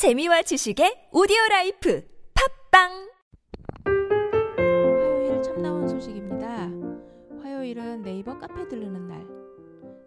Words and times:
재미와 0.00 0.40
지식의 0.40 1.10
오디오 1.12 1.36
라이프 1.50 2.02
팟빵 2.72 3.10
화요일 4.96 5.42
참나원 5.42 5.86
소식입니다. 5.88 6.70
화요일은 7.42 8.00
네이버 8.00 8.38
카페 8.38 8.66
들르는 8.66 9.08
날. 9.08 9.26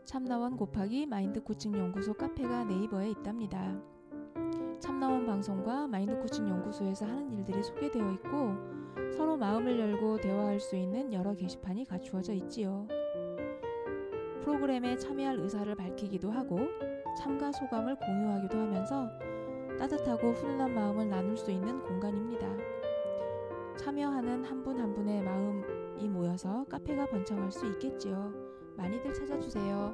참나원 0.04 0.58
곱하기 0.58 1.06
마인드 1.06 1.44
코칭 1.44 1.78
연구소 1.78 2.16
카페가 2.16 2.64
네이버에 2.64 3.12
있답니다. 3.12 3.80
참나원 4.80 5.28
방송과 5.28 5.86
마인드 5.86 6.18
코칭 6.18 6.50
연구소에서 6.50 7.06
하는 7.06 7.32
일들이 7.32 7.62
소개되어 7.62 8.14
있고 8.14 8.56
서로 9.16 9.38
마음을 9.38 9.80
열고 9.80 10.22
대화할 10.22 10.60
수 10.60 10.76
있는 10.76 11.14
여러 11.14 11.36
게시판이 11.36 11.86
갖추어져 11.86 12.34
있지요. 12.34 12.88
프로그램에 14.42 14.98
참여할 14.98 15.38
의사를 15.38 15.76
밝히기도 15.76 16.32
하고 16.32 16.62
참가 17.16 17.52
소감을 17.52 17.96
공유하기도 17.98 18.58
하면서 18.58 19.08
따뜻하고 19.84 20.32
훈훈한 20.32 20.74
마음을 20.74 21.10
나눌 21.10 21.36
수 21.36 21.52
있는 21.52 21.82
공간입니다. 21.82 22.48
참여하는 23.76 24.46
한분한 24.46 24.94
분의 24.94 25.22
마음이 25.22 26.08
모여서 26.08 26.64
카페가 26.70 27.08
번창할 27.08 27.52
수 27.52 27.66
있겠지요. 27.66 28.32
많이들 28.78 29.14
찾아주세요. 29.14 29.94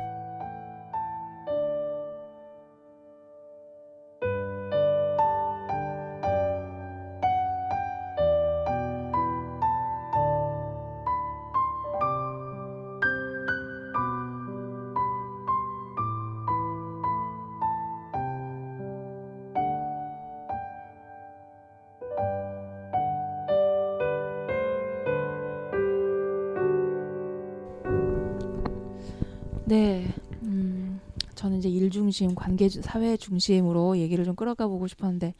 중심, 32.11 32.35
관계 32.35 32.67
주- 32.67 32.81
사회 32.81 33.15
중심으로 33.15 33.97
얘기를 33.97 34.25
좀 34.25 34.35
끌어가 34.35 34.67
보고 34.67 34.85
싶었는데 34.85 35.33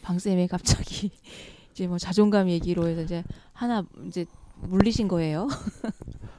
방 0.00 0.18
쌤이 0.18 0.48
갑자기 0.48 1.10
이제 1.72 1.86
뭐 1.86 1.98
자존감 1.98 2.48
얘기로 2.48 2.88
해서 2.88 3.02
이제 3.02 3.22
하나 3.52 3.84
이제 4.06 4.24
물리신 4.62 5.06
거예요. 5.08 5.48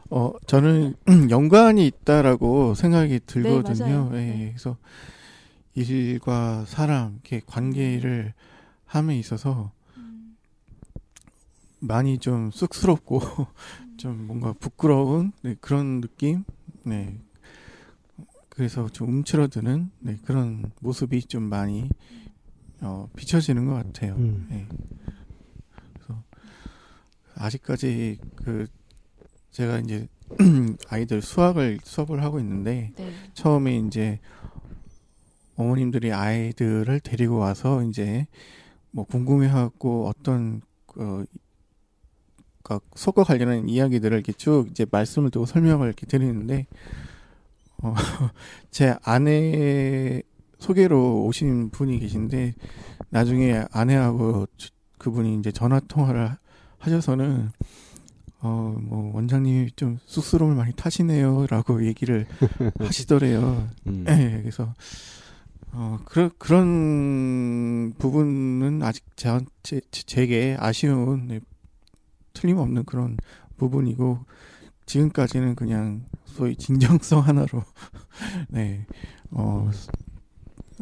어, 0.10 0.34
저는 0.48 0.96
연관이 1.30 1.86
있다라고 1.86 2.74
생각이 2.74 3.20
들거든요. 3.28 3.86
맞아요. 3.86 4.10
예, 4.14 4.18
네. 4.18 4.54
그래서 4.56 4.78
일과 5.76 6.66
사람, 6.66 7.20
이렇게 7.22 7.42
관계를 7.46 8.34
함에 8.86 9.20
있어서 9.20 9.72
많이 11.80 12.18
좀 12.18 12.50
쑥스럽고 12.50 13.22
좀 13.98 14.26
뭔가 14.26 14.54
부끄러운 14.54 15.32
네, 15.44 15.56
그런 15.62 16.02
느낌. 16.02 16.44
네. 16.84 17.20
그래서 18.56 18.88
좀 18.90 19.10
움츠러드는 19.10 19.92
네, 20.00 20.18
그런 20.26 20.72
모습이 20.80 21.24
좀 21.24 21.44
많이 21.44 21.90
어, 22.82 23.10
비춰지는 23.16 23.66
것 23.66 23.74
같아요. 23.74 24.16
음. 24.16 24.48
네. 24.50 24.68
그래서 25.94 26.24
아직까지 27.36 28.20
그 28.38 28.68
제가 29.52 29.80
이제 29.80 30.08
아이들 30.88 31.22
수학을 31.22 31.80
수업을 31.84 32.24
하고 32.24 32.40
있는데 32.40 32.94
네, 32.96 33.14
처음에 33.34 33.78
이제 33.78 34.20
어머님들이 35.58 36.14
아이들을 36.14 37.00
데리고 37.02 37.38
와서 37.38 37.84
이제 37.84 38.26
뭐 38.92 39.04
궁금해하고 39.06 40.08
어떤 40.08 40.62
그 40.88 41.26
그러니까 42.64 42.88
수업과 42.96 43.24
관련한 43.26 43.68
이야기들을 43.68 44.18
이렇게 44.18 44.32
쭉 44.32 44.68
이제 44.72 44.86
말씀을 44.90 45.30
두고 45.30 45.46
설명을 45.46 45.88
이렇게 45.88 46.06
드리는데 46.06 46.68
어, 47.86 47.94
제 48.72 48.96
아내 49.04 50.22
소개로 50.60 51.26
오신 51.26 51.70
분이 51.70 52.00
계신데 52.00 52.56
나중에 53.10 53.64
아내하고 53.72 54.48
저- 54.58 54.70
그분이 54.98 55.38
이제 55.40 55.52
전화 55.52 55.80
통화를 55.82 56.30
하- 56.30 56.38
하셔서는 56.80 57.50
어 58.42 58.76
뭐 58.80 59.12
원장님이 59.16 59.72
좀 59.76 59.98
쑥스러움을 60.06 60.56
많이 60.56 60.74
타시네요라고 60.74 61.86
얘기를 61.88 62.26
하시더래요. 62.80 63.68
음. 63.88 64.04
네, 64.06 64.40
그래서 64.42 64.74
어 65.72 66.00
그런 66.06 66.30
그런 66.38 67.94
부분은 67.98 68.82
아직 68.84 69.04
제, 69.16 69.40
제 69.64 69.82
제게 69.92 70.56
아쉬운 70.60 71.28
네, 71.28 71.40
틀림없는 72.34 72.84
그런 72.86 73.18
부분이고 73.58 74.20
지금까지는 74.86 75.56
그냥 75.56 76.06
소위 76.26 76.56
진정성 76.56 77.22
하나로 77.22 77.64
네 78.50 78.86
어 79.32 79.70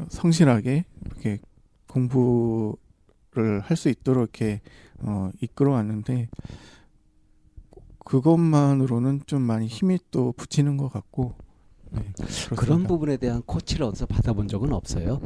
성실하게 0.09 0.86
이렇게 1.06 1.40
공부를 1.88 3.62
할 3.62 3.78
수 3.78 3.90
있도록 3.90 4.24
이렇게 4.24 4.62
어 5.00 5.31
이끌어 5.42 5.72
왔는데 5.72 6.30
그것만으로는 8.06 9.22
좀 9.25 9.42
많이 9.42 9.68
힘이 9.68 10.00
또 10.12 10.34
붙이는 10.34 10.78
것 10.78 10.90
같고 10.90 11.36
네, 11.92 12.02
그런. 12.56 12.84
부분에 12.84 13.18
대한 13.18 13.42
코치를 13.44 13.86
어디서 13.86 14.08
받아본 14.08 14.47
적은 14.47 14.74
없어요. 14.74 15.22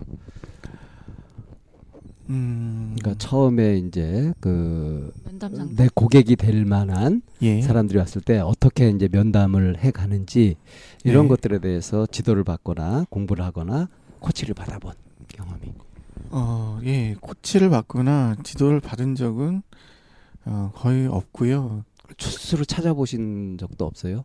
음, 2.30 2.96
그러니까 2.98 3.18
처음에 3.18 3.78
이제 3.78 4.34
그. 4.40 5.14
내 5.76 5.88
고객이 5.94 6.36
될 6.36 6.66
만한 6.66 7.22
예. 7.42 7.62
사람들이 7.62 8.00
왔을 8.00 8.22
때 8.22 8.40
어떻게 8.40 8.90
이제 8.90 9.08
면담을 9.12 9.78
해 9.80 9.92
가는지 9.92 10.56
이런 11.04 11.24
네. 11.26 11.30
것들에 11.30 11.60
대해서 11.60 12.06
지도를 12.08 12.44
받거나 12.44 13.06
공부를 13.10 13.46
하거나 13.46 13.88
코치를 14.20 14.56
받아본 14.56 14.94
경험이. 15.28 15.74
어, 16.32 16.80
예, 16.84 17.16
코치를 17.22 17.70
받거나 17.70 18.36
지도를 18.44 18.80
받은 18.80 19.16
적은 19.16 19.62
어, 20.46 20.72
거의 20.74 21.08
없고요. 21.08 21.84
스스로 22.18 22.66
찾아보신 22.66 23.58
적도 23.60 23.86
없어요? 23.86 24.24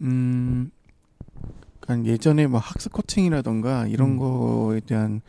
음, 0.00 0.70
그러니까 1.80 2.10
예전에 2.10 2.46
뭐 2.46 2.58
학습 2.58 2.92
코칭이라던가 2.92 3.86
이런 3.86 4.12
음. 4.12 4.18
거에 4.18 4.80
대한 4.80 5.20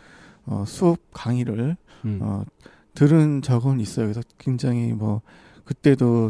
어, 0.46 0.64
수업 0.68 1.00
강의를 1.14 1.78
음. 2.06 2.20
어, 2.22 2.46
들은 2.94 3.42
적은 3.42 3.80
있어요. 3.80 4.06
그래서 4.08 4.22
굉장히 4.38 4.94
뭐 4.94 5.22
그때도 5.66 6.30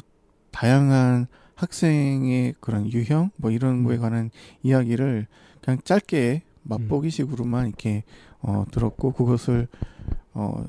다양한 0.51 1.27
학생의 1.55 2.55
그런 2.59 2.91
유형 2.91 3.31
뭐 3.35 3.51
이런 3.51 3.83
거에 3.83 3.95
음. 3.97 4.01
관한 4.01 4.31
이야기를 4.61 5.27
그냥 5.61 5.79
짧게 5.83 6.43
맛보기식으로만 6.63 7.67
이렇게 7.67 8.03
어, 8.41 8.65
들었고 8.71 9.11
그것을 9.13 9.67
어, 10.33 10.65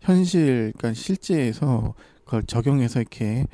현실 0.00 0.72
그러니까 0.76 0.94
실제에서 0.94 1.94
그걸 2.24 2.42
적용해서 2.44 3.00
이렇게 3.00 3.46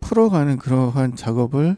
풀어가는 0.00 0.58
그러한 0.58 1.16
작업을 1.16 1.76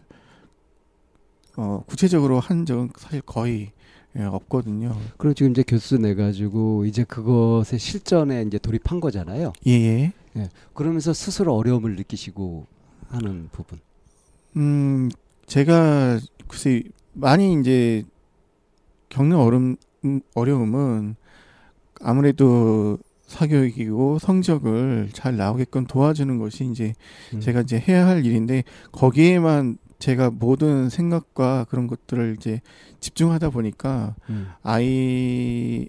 어, 1.56 1.82
구체적으로 1.86 2.40
한 2.40 2.66
적은 2.66 2.90
사실 2.96 3.22
거의 3.22 3.72
예, 4.18 4.22
없거든요. 4.22 4.96
그럼 5.18 5.34
지금 5.34 5.52
이제 5.52 5.62
교수 5.66 5.98
내 5.98 6.14
가지고 6.14 6.84
이제 6.86 7.04
그것의 7.04 7.78
실전에 7.78 8.42
이제 8.42 8.58
돌입한 8.58 9.00
거잖아요. 9.00 9.52
예, 9.66 10.12
예. 10.36 10.48
그러면서 10.74 11.12
스스로 11.12 11.54
어려움을 11.54 11.96
느끼시고 11.96 12.66
하는 13.08 13.48
부분. 13.52 13.78
음, 14.56 15.10
제가 15.46 16.18
글쎄 16.48 16.82
많이 17.12 17.58
이제 17.60 18.04
겪는 19.08 19.36
어려움, 19.36 19.76
음, 20.04 20.20
어려움은 20.34 21.16
아무래도 22.00 22.98
사교육이고 23.26 24.18
성적을 24.18 25.10
잘 25.12 25.36
나오게끔 25.36 25.86
도와주는 25.86 26.38
것이 26.38 26.64
이제 26.64 26.94
음. 27.34 27.40
제가 27.40 27.62
이제 27.62 27.82
해야 27.86 28.06
할 28.06 28.24
일인데 28.24 28.64
거기에만 28.92 29.78
제가 29.98 30.30
모든 30.30 30.88
생각과 30.90 31.64
그런 31.70 31.86
것들을 31.86 32.36
이제 32.38 32.60
집중하다 33.00 33.50
보니까 33.50 34.14
음. 34.28 34.48
아이의 34.62 35.88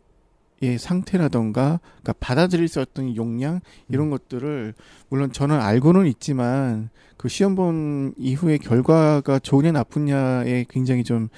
상태라던가 0.79 1.79
그러니까 2.01 2.13
받아들일 2.19 2.67
수 2.67 2.83
있는 2.97 3.15
용량 3.15 3.59
이런 3.89 4.07
음. 4.07 4.11
것들을 4.11 4.73
물론 5.09 5.31
저는 5.31 5.59
알고는 5.59 6.07
있지만 6.07 6.89
그 7.17 7.27
시험 7.29 7.55
본 7.55 8.13
이후의 8.17 8.59
결과가 8.59 9.39
좋으냐 9.39 9.71
나쁘냐에 9.71 10.65
굉장히 10.69 11.03
좀 11.03 11.29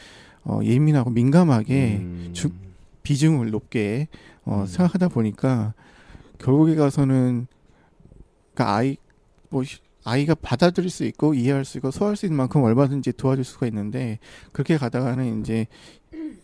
어, 0.43 0.59
예민하고 0.63 1.09
민감하게 1.09 1.97
음. 2.01 2.29
주- 2.33 2.51
비중을 3.03 3.49
높게 3.51 4.07
어, 4.45 4.61
음. 4.61 4.65
생각하다 4.67 5.09
보니까 5.09 5.73
결국에 6.37 6.75
가서는 6.75 7.47
그러니까 8.53 8.75
아이 8.75 8.97
뭐 9.49 9.63
시- 9.63 9.79
아이가 10.09 10.35
받아들일 10.35 10.89
수 10.89 11.05
있고 11.05 11.33
이해할 11.33 11.65
수 11.65 11.77
있고 11.77 11.91
소화할 11.91 12.15
수 12.15 12.25
있는 12.25 12.37
만큼 12.37 12.63
얼마든지 12.63 13.13
도와줄 13.13 13.43
수가 13.43 13.67
있는데 13.67 14.19
그렇게 14.51 14.77
가다가는 14.77 15.41
이제 15.41 15.67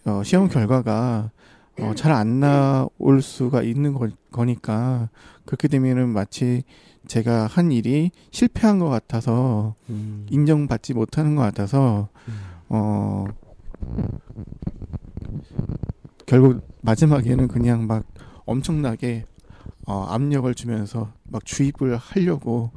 어, 0.06 0.21
시험 0.23 0.47
결과가 0.47 1.31
어, 1.79 1.94
잘 1.95 2.12
안 2.13 2.39
나올 2.39 3.21
수가 3.21 3.62
있는 3.63 3.94
거, 3.94 4.07
거니까 4.31 5.09
그렇게 5.45 5.67
되면은 5.67 6.09
마치 6.09 6.63
제가 7.07 7.47
한 7.47 7.71
일이 7.71 8.12
실패한 8.31 8.79
것 8.79 8.89
같아서 8.89 9.75
음. 9.89 10.25
인정받지 10.29 10.94
못하는 10.94 11.35
것 11.35 11.41
같아서 11.41 12.07
음. 12.27 12.33
어 12.69 13.25
결국 16.25 16.62
마지막에는 16.81 17.47
그냥 17.47 17.85
막 17.85 18.06
엄청나게 18.45 19.25
어 19.85 20.05
압력을 20.09 20.53
주면서 20.55 21.11
막 21.23 21.45
주입을 21.45 21.97
하려고 21.97 22.71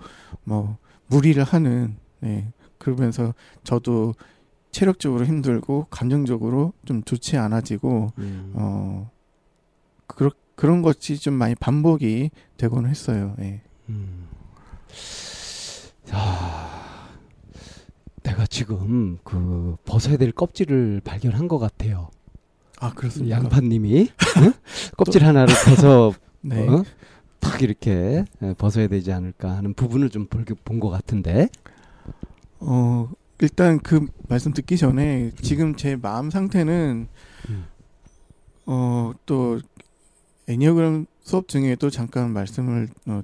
뭐 0.45 0.77
무리를 1.07 1.43
하는 1.43 1.97
네 2.21 2.53
그러면서 2.79 3.35
저도 3.65 4.15
체력적으로 4.71 5.25
힘들고 5.25 5.87
감정적으로 5.91 6.73
좀 6.85 7.03
좋지 7.03 7.37
않아지고 7.37 8.13
음. 8.19 8.53
어 8.55 9.11
그런 10.07 10.31
그런 10.55 10.83
것이 10.83 11.19
좀 11.19 11.35
많이 11.35 11.55
반복이 11.55 12.31
되곤 12.57 12.87
했어요. 12.87 13.37
예. 13.41 13.63
음. 13.89 14.27
아, 16.11 17.09
내가 18.23 18.47
지금 18.47 19.19
그 19.23 19.77
벗어야 19.85 20.17
될 20.17 20.33
껍질을 20.33 21.03
발견한 21.05 21.49
것 21.49 21.59
같아요. 21.59 22.11
아 22.81 22.93
그렇습니까? 22.93 23.37
양파님이 23.37 24.09
응? 24.43 24.53
껍질 24.97 25.25
하나를 25.25 25.55
벗어 25.65 26.13
네. 26.41 26.67
어? 26.69 26.85
탁 27.41 27.63
이렇게 27.63 28.25
예, 28.43 28.55
벗어야 28.55 28.89
되지 28.89 29.13
않을까 29.13 29.57
하는 29.57 29.75
부분을 29.75 30.11
좀 30.11 30.27
본 30.29 30.81
것 30.81 30.91
같은데. 30.91 31.49
어, 32.61 33.09
일단 33.41 33.79
그 33.79 34.07
말씀 34.29 34.53
듣기 34.53 34.77
전에 34.77 35.31
지금 35.43 35.77
제 35.77 35.97
마음 35.97 36.31
상태는 36.31 37.07
음. 37.51 37.67
어, 38.67 39.13
또 39.27 39.61
애니어그램 40.49 41.07
수업 41.23 41.49
중에도 41.49 41.91
잠깐 41.91 42.33
말씀을 42.33 42.89
어, 43.07 43.23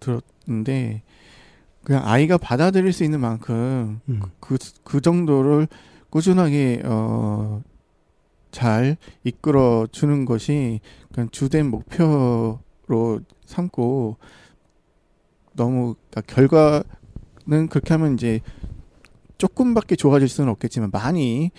들었는데 0.00 1.02
그냥 1.84 2.06
아이가 2.06 2.38
받아들일 2.38 2.92
수 2.92 3.04
있는 3.04 3.20
만큼 3.20 4.00
음. 4.08 4.20
그, 4.40 4.56
그 4.84 5.00
정도를 5.00 5.68
꾸준하게 6.10 6.82
어, 6.84 7.62
잘 8.50 8.96
이끌어 9.24 9.86
주는 9.92 10.24
것이 10.24 10.80
그냥 11.12 11.28
주된 11.30 11.70
목표로 11.70 13.20
삼고 13.50 14.16
너무 15.54 15.96
그러니까 16.10 16.34
결과는 16.34 17.68
그렇게 17.68 17.92
하면 17.94 18.14
이제 18.14 18.40
조금밖에 19.38 19.96
좋아질 19.96 20.28
수는 20.28 20.50
없겠지만 20.50 20.90
많이 20.90 21.50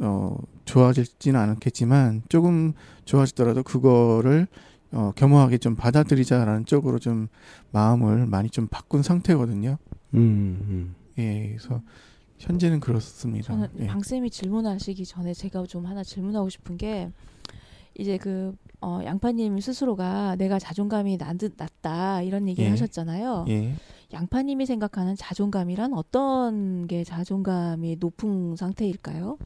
어 0.00 0.36
좋아질지는 0.64 1.38
않겠지만 1.40 2.22
조금 2.28 2.74
좋아지더라도 3.04 3.62
그거를 3.62 4.46
어 4.92 5.12
겸허하게 5.16 5.58
좀 5.58 5.74
받아들이자라는 5.74 6.66
쪽으로 6.66 6.98
좀 6.98 7.28
마음을 7.72 8.26
많이 8.26 8.50
좀 8.50 8.66
바꾼 8.68 9.02
상태거든요. 9.02 9.78
음, 10.14 10.94
예, 11.18 11.48
그래서 11.48 11.82
현재는 12.38 12.80
그렇습니다. 12.80 13.48
저는 13.48 13.68
예. 13.80 13.86
방 13.86 14.02
쌤이 14.02 14.30
질문하시기 14.30 15.04
전에 15.06 15.32
제가 15.32 15.64
좀 15.66 15.86
하나 15.86 16.02
질문하고 16.02 16.48
싶은 16.50 16.76
게 16.76 17.10
이제 17.98 18.18
그 18.18 18.54
어, 18.80 19.00
양파님 19.04 19.58
스스로가 19.60 20.36
내가 20.36 20.58
자존감이 20.58 21.16
낮, 21.16 21.36
낮다 21.56 22.22
이런 22.22 22.48
얘기를 22.48 22.66
예. 22.66 22.70
하셨잖아요. 22.70 23.46
예. 23.48 23.74
양파님이 24.12 24.66
생각하는 24.66 25.16
자존감이란 25.16 25.94
어떤 25.94 26.86
게 26.86 27.02
자존감이 27.04 27.96
높은 27.98 28.56
상태일까요? 28.56 29.38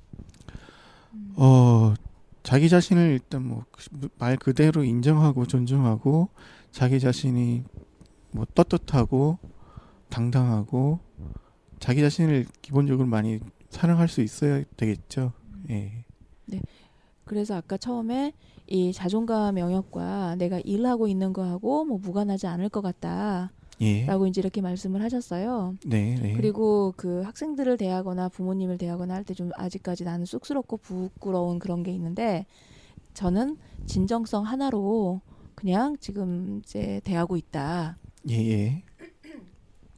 어, 1.36 1.94
자기 2.42 2.68
자신을 2.68 3.12
일단 3.12 3.46
뭐 3.46 3.64
말 4.18 4.36
그대로 4.36 4.84
인정하고 4.84 5.46
존중하고 5.46 6.28
자기 6.70 7.00
자신이 7.00 7.62
뭐 8.30 8.46
떳떳하고 8.54 9.38
당당하고 10.08 10.98
자기 11.78 12.00
자신을 12.00 12.46
기본적으로 12.62 13.06
많이 13.06 13.38
사랑할 13.70 14.08
수 14.08 14.20
있어야 14.20 14.64
되겠죠. 14.76 15.32
예. 15.70 16.04
그래서 17.28 17.54
아까 17.56 17.76
처음에 17.76 18.32
이 18.66 18.90
자존감 18.92 19.58
영역과 19.58 20.36
내가 20.36 20.60
일하고 20.60 21.08
있는 21.08 21.34
거하고 21.34 21.84
뭐 21.84 21.98
무관하지 21.98 22.46
않을 22.46 22.70
것 22.70 22.80
같다라고 22.80 23.50
예. 23.82 24.06
이제 24.28 24.40
이렇게 24.40 24.62
말씀을 24.62 25.02
하셨어요. 25.02 25.74
네, 25.86 26.14
네. 26.20 26.32
그리고 26.32 26.94
그 26.96 27.20
학생들을 27.22 27.76
대하거나 27.76 28.30
부모님을 28.30 28.78
대하거나 28.78 29.12
할 29.14 29.24
때 29.24 29.34
좀 29.34 29.50
아직까지 29.56 30.04
나는 30.04 30.24
쑥스럽고 30.24 30.78
부끄러운 30.78 31.58
그런 31.58 31.82
게 31.82 31.92
있는데 31.92 32.46
저는 33.12 33.58
진정성 33.84 34.44
하나로 34.44 35.20
그냥 35.54 35.96
지금 36.00 36.60
이제 36.64 37.02
대하고 37.04 37.36
있다. 37.36 37.98
예, 38.30 38.34
예. 38.36 38.82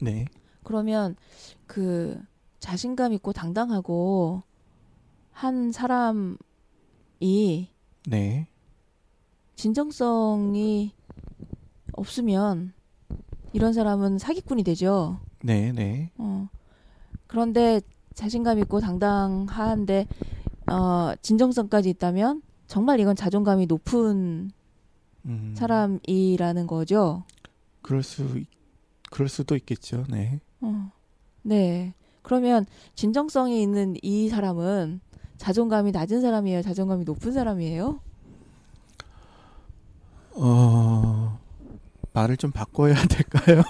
네. 0.03 0.25
그러면 0.65 1.15
그 1.67 2.21
자신감 2.59 3.13
있고 3.13 3.33
당당하고 3.33 4.43
한 5.31 5.71
사람이 5.71 6.37
네. 7.21 8.47
진정성이 9.57 10.93
없으면 11.93 12.73
이런 13.53 13.73
사람은 13.75 14.19
사기꾼이 14.19 14.63
되죠. 14.65 15.21
네, 15.43 15.71
네. 15.73 16.11
어. 16.17 16.49
그런데 17.27 17.81
자신감 18.15 18.59
있고 18.61 18.81
당당한데 18.81 20.07
어, 20.71 21.13
진정성까지 21.21 21.91
있다면 21.91 22.43
정말 22.67 23.01
이건 23.01 23.17
자존감이 23.17 23.67
높은 23.67 24.51
음. 25.27 25.55
사람이라는 25.57 26.67
거죠. 26.67 27.25
그럴 27.83 28.03
수 28.03 28.23
있- 28.39 28.47
그럴 29.11 29.29
수도 29.29 29.57
있겠죠. 29.57 30.05
네. 30.09 30.41
어. 30.63 30.91
네. 31.43 31.93
그러면 32.23 32.65
진정성이 32.95 33.61
있는 33.63 33.97
이 34.03 34.29
사람은 34.29 35.01
자존감이 35.41 35.91
낮은 35.91 36.21
사람이에요? 36.21 36.61
자존감이 36.61 37.05
높은 37.05 37.33
사람이에요? 37.33 37.99
어, 40.35 41.41
말을 42.13 42.37
좀 42.37 42.51
바꿔야 42.51 42.95
될까요? 43.09 43.63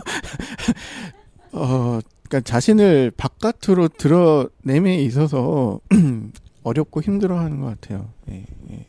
어, 1.53 2.01
그러니까 2.25 2.41
자신을 2.41 3.13
바깥으로 3.17 3.87
드러냄에 3.87 4.97
있어서 5.05 5.79
어렵고 6.65 7.03
힘들어하는 7.03 7.61
것 7.61 7.81
같아요. 7.81 8.09
예, 8.31 8.45
예. 8.71 8.87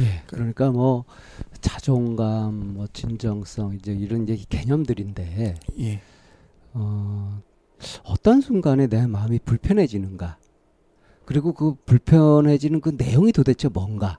예. 0.00 0.22
그러니까 0.26 0.72
뭐 0.72 1.04
자존감, 1.60 2.74
뭐 2.74 2.88
진정성 2.92 3.74
이제 3.76 3.92
이런 3.92 4.24
이제 4.24 4.44
개념들인데 4.48 5.54
예, 5.78 6.00
어, 6.74 7.40
어떤 8.02 8.40
순간에 8.40 8.88
내 8.88 9.06
마음이 9.06 9.38
불편해지는가? 9.38 10.38
그리고 11.26 11.52
그 11.52 11.74
불편해지는 11.84 12.80
그 12.80 12.90
내용이 12.96 13.32
도대체 13.32 13.68
뭔가? 13.68 14.18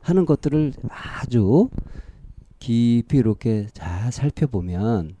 하는 0.00 0.24
것들을 0.24 0.72
아주 0.88 1.68
깊이 2.58 3.18
이렇게 3.18 3.68
잘 3.74 4.10
살펴보면 4.10 5.14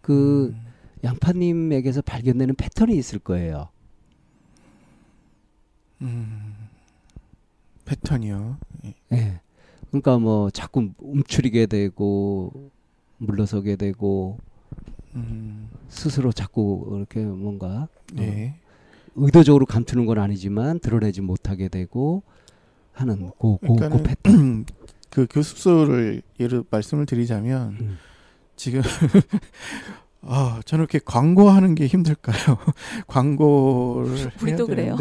그 0.00 0.48
음, 0.48 0.60
양파님에게서 1.04 2.02
발견되는 2.02 2.56
패턴이 2.56 2.96
있을 2.96 3.20
거예요. 3.20 3.68
음, 6.02 6.54
패턴이요. 7.84 8.58
예. 8.86 8.94
예. 9.12 9.40
그러니까 9.88 10.18
뭐 10.18 10.50
자꾸 10.50 10.90
움츠리게 10.98 11.66
되고 11.66 12.70
물러서게 13.18 13.76
되고 13.76 14.38
음, 15.14 15.70
스스로 15.88 16.32
자꾸 16.32 16.92
이렇게 16.96 17.20
뭔가 17.24 17.88
네. 18.12 18.58
의도적으로 19.18 19.66
감추는 19.66 20.06
건 20.06 20.18
아니지만 20.18 20.80
드러내지 20.80 21.20
못하게 21.20 21.68
되고 21.68 22.22
하는 22.92 23.30
고, 23.30 23.58
고, 23.58 23.58
고 23.58 23.76
그러니까는 23.76 24.04
패턴. 24.04 24.64
그 25.10 25.26
교습소를 25.30 26.22
예를 26.38 26.64
말씀을 26.70 27.06
드리자면 27.06 27.76
음. 27.80 27.98
지금 28.56 28.82
아 30.20 30.60
저는 30.64 30.82
이렇게 30.82 31.00
광고하는 31.04 31.74
게 31.74 31.86
힘들까요? 31.86 32.58
광고를 33.06 34.30
우리도 34.42 34.66
그래요. 34.66 34.96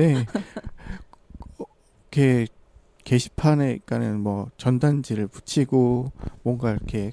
어, 1.59 1.65
이렇게 2.11 2.47
게시판에 3.03 3.79
그러니까는 3.85 4.19
뭐 4.21 4.49
전단지를 4.57 5.27
붙이고 5.27 6.11
뭔가 6.43 6.71
이렇게 6.71 7.11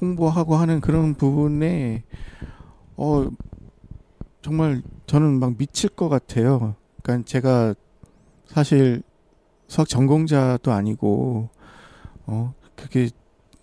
홍보하고 0.00 0.56
하는 0.56 0.80
그런 0.80 1.14
부분에 1.14 2.04
어 2.96 3.28
정말 4.42 4.82
저는 5.06 5.38
막 5.38 5.56
미칠 5.56 5.90
것 5.90 6.08
같아요. 6.08 6.74
그러니까 7.02 7.26
제가 7.26 7.74
사실 8.46 9.02
수학 9.68 9.88
전공자도 9.88 10.72
아니고 10.72 11.48
어 12.26 12.54
그게 12.74 13.10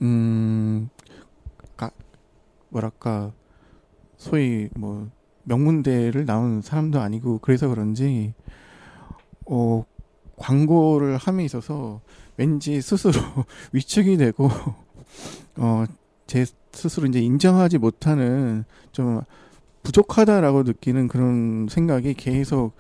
음 0.02 0.90
가, 1.76 1.92
뭐랄까 2.70 3.32
소위 4.18 4.70
뭐 4.76 5.10
명문대를 5.44 6.26
나온 6.26 6.62
사람도 6.62 7.00
아니고 7.00 7.40
그래서 7.40 7.68
그런지 7.68 8.34
어 9.46 9.84
광고를 10.38 11.18
함에 11.18 11.44
있어서 11.46 12.02
왠지 12.38 12.82
스스로 12.82 13.14
위축이 13.74 14.18
되고 14.18 14.50
어 15.58 15.86
제 16.28 16.46
스스로 16.74 17.08
이제 17.08 17.20
인정하지 17.20 17.80
못하는 17.80 18.66
좀 18.92 19.22
부족하다라고 19.84 20.64
느끼는 20.64 21.08
그런 21.08 21.68
생각이 21.70 22.14
계속 22.14 22.74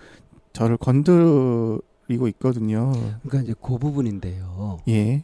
저를 0.54 0.77
건드리고 0.77 2.27
있거든요. 2.30 2.92
그러니까 3.24 3.42
이제 3.42 3.54
그 3.62 3.77
부분인데요. 3.77 4.80
예. 4.89 5.24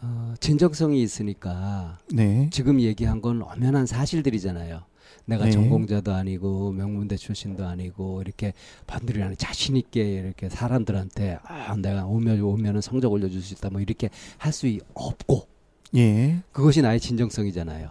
어, 0.00 0.34
진정성이 0.40 1.02
있으니까 1.02 1.98
네. 2.12 2.48
지금 2.52 2.80
얘기한 2.80 3.20
건 3.20 3.42
엄연한 3.42 3.86
사실들이잖아요. 3.86 4.82
내가 5.26 5.44
네. 5.44 5.50
전공자도 5.52 6.12
아니고 6.12 6.72
명문대 6.72 7.16
출신도 7.16 7.64
아니고 7.64 8.22
이렇게 8.22 8.54
반들이라는 8.88 9.36
자신 9.36 9.76
있게 9.76 10.02
이렇게 10.02 10.48
사람들한테 10.48 11.38
아 11.44 11.76
내가 11.76 12.06
오면 12.06 12.40
오면은 12.40 12.80
성적 12.80 13.12
올려줄 13.12 13.40
수 13.40 13.54
있다 13.54 13.70
뭐 13.70 13.80
이렇게 13.80 14.10
할 14.38 14.52
수 14.52 14.66
없고 14.94 15.46
예. 15.94 16.42
그것이 16.50 16.82
나의 16.82 16.98
진정성이잖아요. 16.98 17.90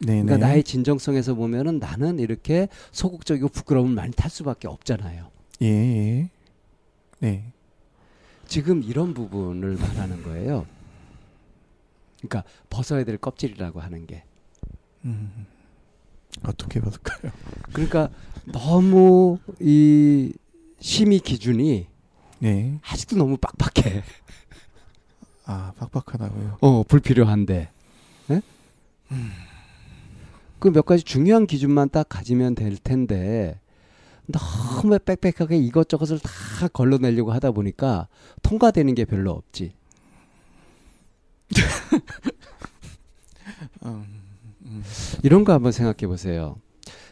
네, 0.00 0.22
그러니까 0.22 0.36
네. 0.36 0.40
나의 0.40 0.64
진정성에서 0.64 1.34
보면은 1.34 1.78
나는 1.78 2.18
이렇게 2.18 2.68
소극적이고 2.90 3.48
부끄러움을 3.48 3.94
많이 3.94 4.12
탈 4.12 4.30
수밖에 4.30 4.66
없잖아요. 4.66 5.30
예, 5.62 5.66
예. 5.66 6.30
네. 7.18 7.52
지금 8.46 8.82
이런 8.82 9.12
부분을 9.14 9.76
말하는 9.76 10.22
거예요. 10.22 10.66
그러니까 12.18 12.44
벗어야 12.70 13.04
될 13.04 13.18
껍질이라고 13.18 13.80
하는 13.80 14.06
게. 14.06 14.24
음. 15.04 15.46
어떻게 16.44 16.80
벗을까요? 16.80 17.32
그러니까 17.72 18.08
너무 18.46 19.38
이 19.58 20.32
심의 20.80 21.20
기준이 21.20 21.86
네. 22.38 22.78
아직도 22.82 23.16
너무 23.16 23.36
빡빡해. 23.36 24.02
아, 25.44 25.72
빡빡하다고요. 25.76 26.58
어, 26.60 26.82
불필요한데. 26.84 27.68
예? 28.30 28.42
그 30.60 30.68
몇 30.68 30.84
가지 30.84 31.02
중요한 31.02 31.46
기준만 31.46 31.90
딱 31.90 32.08
가지면 32.08 32.54
될 32.54 32.76
텐데 32.76 33.58
너무 34.26 34.98
빽빽하게 34.98 35.56
이것저것을 35.56 36.20
다 36.20 36.68
걸러내려고 36.68 37.32
하다 37.32 37.50
보니까 37.50 38.06
통과되는 38.42 38.94
게 38.94 39.04
별로 39.04 39.32
없지. 39.32 39.72
음, 43.84 44.06
음. 44.62 44.82
이런 45.22 45.44
거 45.44 45.52
한번 45.52 45.72
생각해 45.72 46.06
보세요. 46.06 46.56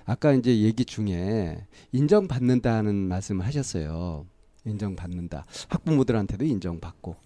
아까 0.05 0.33
이제 0.33 0.61
얘기 0.61 0.85
중에 0.85 1.67
인정받는다는 1.93 2.95
말씀을 2.95 3.45
하셨어요. 3.47 4.27
인정받는다. 4.65 5.45
학부모들한테도 5.69 6.45
인정받고, 6.45 7.17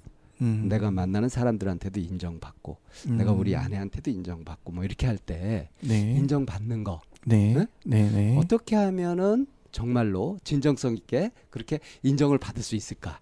음. 0.42 0.68
내가 0.68 0.90
만나는 0.90 1.28
사람들한테도 1.28 2.00
인정받고, 2.00 2.76
음. 3.08 3.16
내가 3.16 3.32
우리 3.32 3.56
아내한테도 3.56 4.10
인정받고, 4.10 4.72
뭐 4.72 4.84
이렇게 4.84 5.06
할때 5.06 5.70
네. 5.80 6.12
인정받는 6.12 6.84
거 6.84 7.00
네. 7.24 7.54
네? 7.54 7.66
네, 7.84 8.10
네. 8.10 8.36
어떻게 8.36 8.76
하면은 8.76 9.46
정말로 9.70 10.38
진정성 10.44 10.94
있게 10.96 11.30
그렇게 11.50 11.78
인정을 12.02 12.38
받을 12.38 12.62
수 12.62 12.76
있을까? 12.76 13.18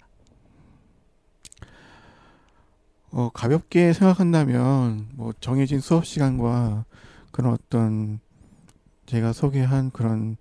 어, 3.12 3.28
가볍게 3.32 3.92
생각한다면 3.92 5.08
뭐 5.14 5.32
정해진 5.40 5.80
수업 5.80 6.06
시간과 6.06 6.84
그런 7.32 7.52
어떤 7.52 8.20
제가 9.06 9.32
소개한 9.32 9.90
그런 9.90 10.36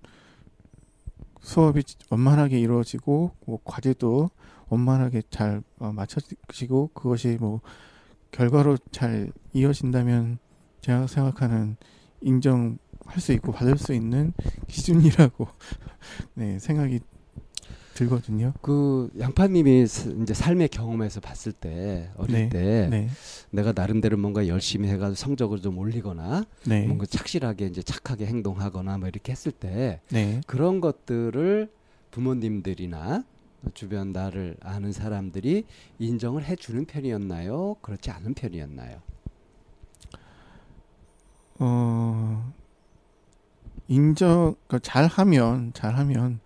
수업이 1.41 1.83
원만하게 2.09 2.59
이루어지고 2.59 3.31
뭐 3.45 3.59
과제도 3.63 4.29
원만하게 4.69 5.23
잘 5.29 5.61
어, 5.79 5.91
마쳐지고 5.91 6.91
그것이 6.93 7.37
뭐 7.39 7.61
결과로 8.31 8.77
잘 8.91 9.31
이어진다면 9.53 10.37
제가 10.81 11.07
생각하는 11.07 11.75
인정할 12.21 13.19
수 13.19 13.31
있고 13.33 13.51
받을 13.51 13.77
수 13.77 13.93
있는 13.93 14.33
기준이라고 14.67 15.47
네 16.35 16.59
생각이 16.59 16.99
들거든요. 17.95 18.53
그 18.61 19.09
양파님이 19.19 19.85
스- 19.85 20.17
이제 20.21 20.33
삶의 20.33 20.69
경험에서 20.69 21.19
봤을 21.19 21.51
때 21.51 22.09
어릴 22.15 22.33
네. 22.33 22.49
때 22.49 22.87
네, 22.89 23.09
내가 23.49 23.73
나름대로 23.73 24.15
뭔가 24.15 24.47
열심히 24.47 24.87
해가지고 24.87 25.15
성적을 25.15 25.61
좀 25.61 25.77
올리거나 25.77 26.45
네, 26.65 26.85
뭔가 26.85 27.05
착실하게 27.05 27.65
이제 27.65 27.81
착하게 27.81 28.27
행동하거나 28.27 28.99
뭐 28.99 29.09
이렇게 29.09 29.33
했을 29.33 29.51
때 29.51 29.99
네. 30.11 30.39
그런 30.47 30.79
것들을 30.79 31.69
부모님들이나 32.11 33.25
주변 33.73 34.11
나를 34.11 34.57
아는 34.61 34.91
사람들이 34.91 35.65
인정을 35.99 36.43
해주는 36.43 36.85
편이었나요? 36.85 37.75
그렇지 37.81 38.11
않은 38.11 38.33
편이었나요? 38.33 39.01
어 41.61 42.53
인정 43.87 44.55
그러니까 44.67 44.79
잘하면 44.79 45.73
잘하면 45.73 46.39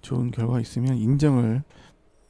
좋은 0.00 0.30
결과 0.30 0.60
있으면 0.60 0.96
인정을 0.96 1.62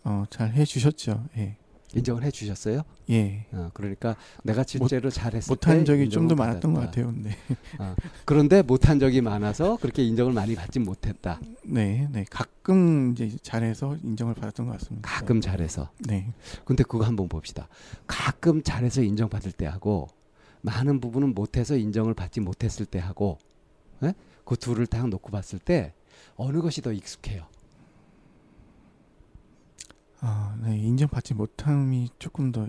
어, 0.05 0.25
잘 0.31 0.53
해주셨죠. 0.53 1.27
예, 1.37 1.58
인정을 1.95 2.23
해주셨어요? 2.25 2.83
예. 3.11 3.47
어, 3.53 3.71
그러니까 3.73 4.15
내가 4.45 4.63
실제로 4.65 5.09
잘했을 5.11 5.51
못한 5.51 5.79
때 5.79 5.85
적이 5.85 6.11
좀 6.11 6.29
더 6.29 6.35
많았던 6.35 6.75
것. 6.75 6.81
같아요. 6.81 7.07
근데 7.07 7.37
그런데 8.27 8.61
못한 8.63 8.99
적이 8.99 9.23
많아서 9.23 9.79
그렇게 9.79 10.05
인정을 10.05 10.33
많이 10.35 10.55
받지 10.55 10.79
못했다. 10.79 11.41
네, 11.65 12.07
네. 12.13 12.25
가끔 12.31 13.13
이제 13.13 13.35
잘해서 13.43 13.97
인정을 14.03 14.35
받았던 14.35 14.67
것 14.67 14.73
같습니다. 14.73 15.09
가끔 15.09 15.41
잘해서. 15.41 15.91
네, 16.07 16.31
근데 16.67 16.85
그거 16.85 17.05
한번 17.05 17.29
봅시다. 17.29 17.69
가끔 18.07 18.63
잘해서 18.63 19.03
인정받을 19.03 19.53
때 19.53 19.65
하고 19.67 20.09
많은 20.61 21.01
부분은 21.01 21.35
못해서 21.35 21.77
인정을 21.77 22.13
받지 22.15 22.41
못했을 22.41 22.85
때 22.85 22.99
하고 22.99 23.39
예? 24.03 24.13
그 24.45 24.57
둘을 24.57 24.87
딱 24.87 25.09
놓고 25.09 25.31
봤을 25.31 25.59
때 25.59 25.95
어느 26.37 26.61
것이 26.61 26.83
더 26.83 26.93
익숙해요? 26.93 27.45
아, 30.21 30.57
네. 30.63 30.77
인정받지 30.79 31.35
못함이 31.35 32.11
조금 32.19 32.53
더 32.53 32.67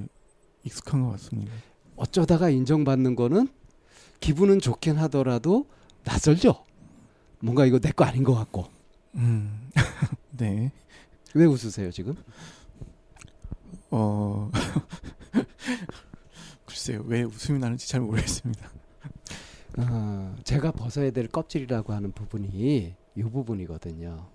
익숙한 0.64 1.04
것 1.04 1.12
같습니다. 1.12 1.52
어쩌다가 1.96 2.50
인정받는 2.50 3.16
거는 3.16 3.48
기분은 4.20 4.60
좋긴 4.60 4.98
하더라도 4.98 5.68
낯설죠. 6.04 6.64
뭔가 7.42 7.66
이거 7.66 7.80
내 7.80 7.92
거 7.92 8.06
아닌 8.06 8.24
것 8.24 8.34
같고. 8.36 8.66
음, 9.16 9.70
네. 10.32 10.72
왜 11.34 11.46
웃으세요 11.46 11.92
지금? 11.92 12.16
어, 13.92 14.52
글쎄요, 16.66 17.04
왜 17.06 17.24
웃음이 17.24 17.60
나는지 17.60 17.88
잘 17.90 18.02
모르겠습니다. 18.02 18.70
어, 19.78 20.36
제가 20.44 20.72
벗어야 20.72 21.12
될 21.12 21.28
껍질이라고 21.28 21.94
하는 21.94 22.12
부분이 22.12 22.96
이 23.16 23.24
부분이거든요. 23.24 24.28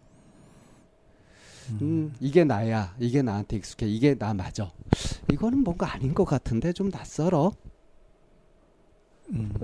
음, 1.80 2.14
이게 2.20 2.44
나야. 2.44 2.94
이게 2.98 3.22
나한테 3.22 3.56
익숙해. 3.56 3.86
이게 3.86 4.14
나 4.14 4.34
맞아. 4.34 4.70
이거는 5.32 5.58
뭔가 5.64 5.92
아닌 5.92 6.14
것 6.14 6.24
같은데 6.24 6.72
좀 6.72 6.88
낯설어. 6.88 7.52
음, 9.30 9.54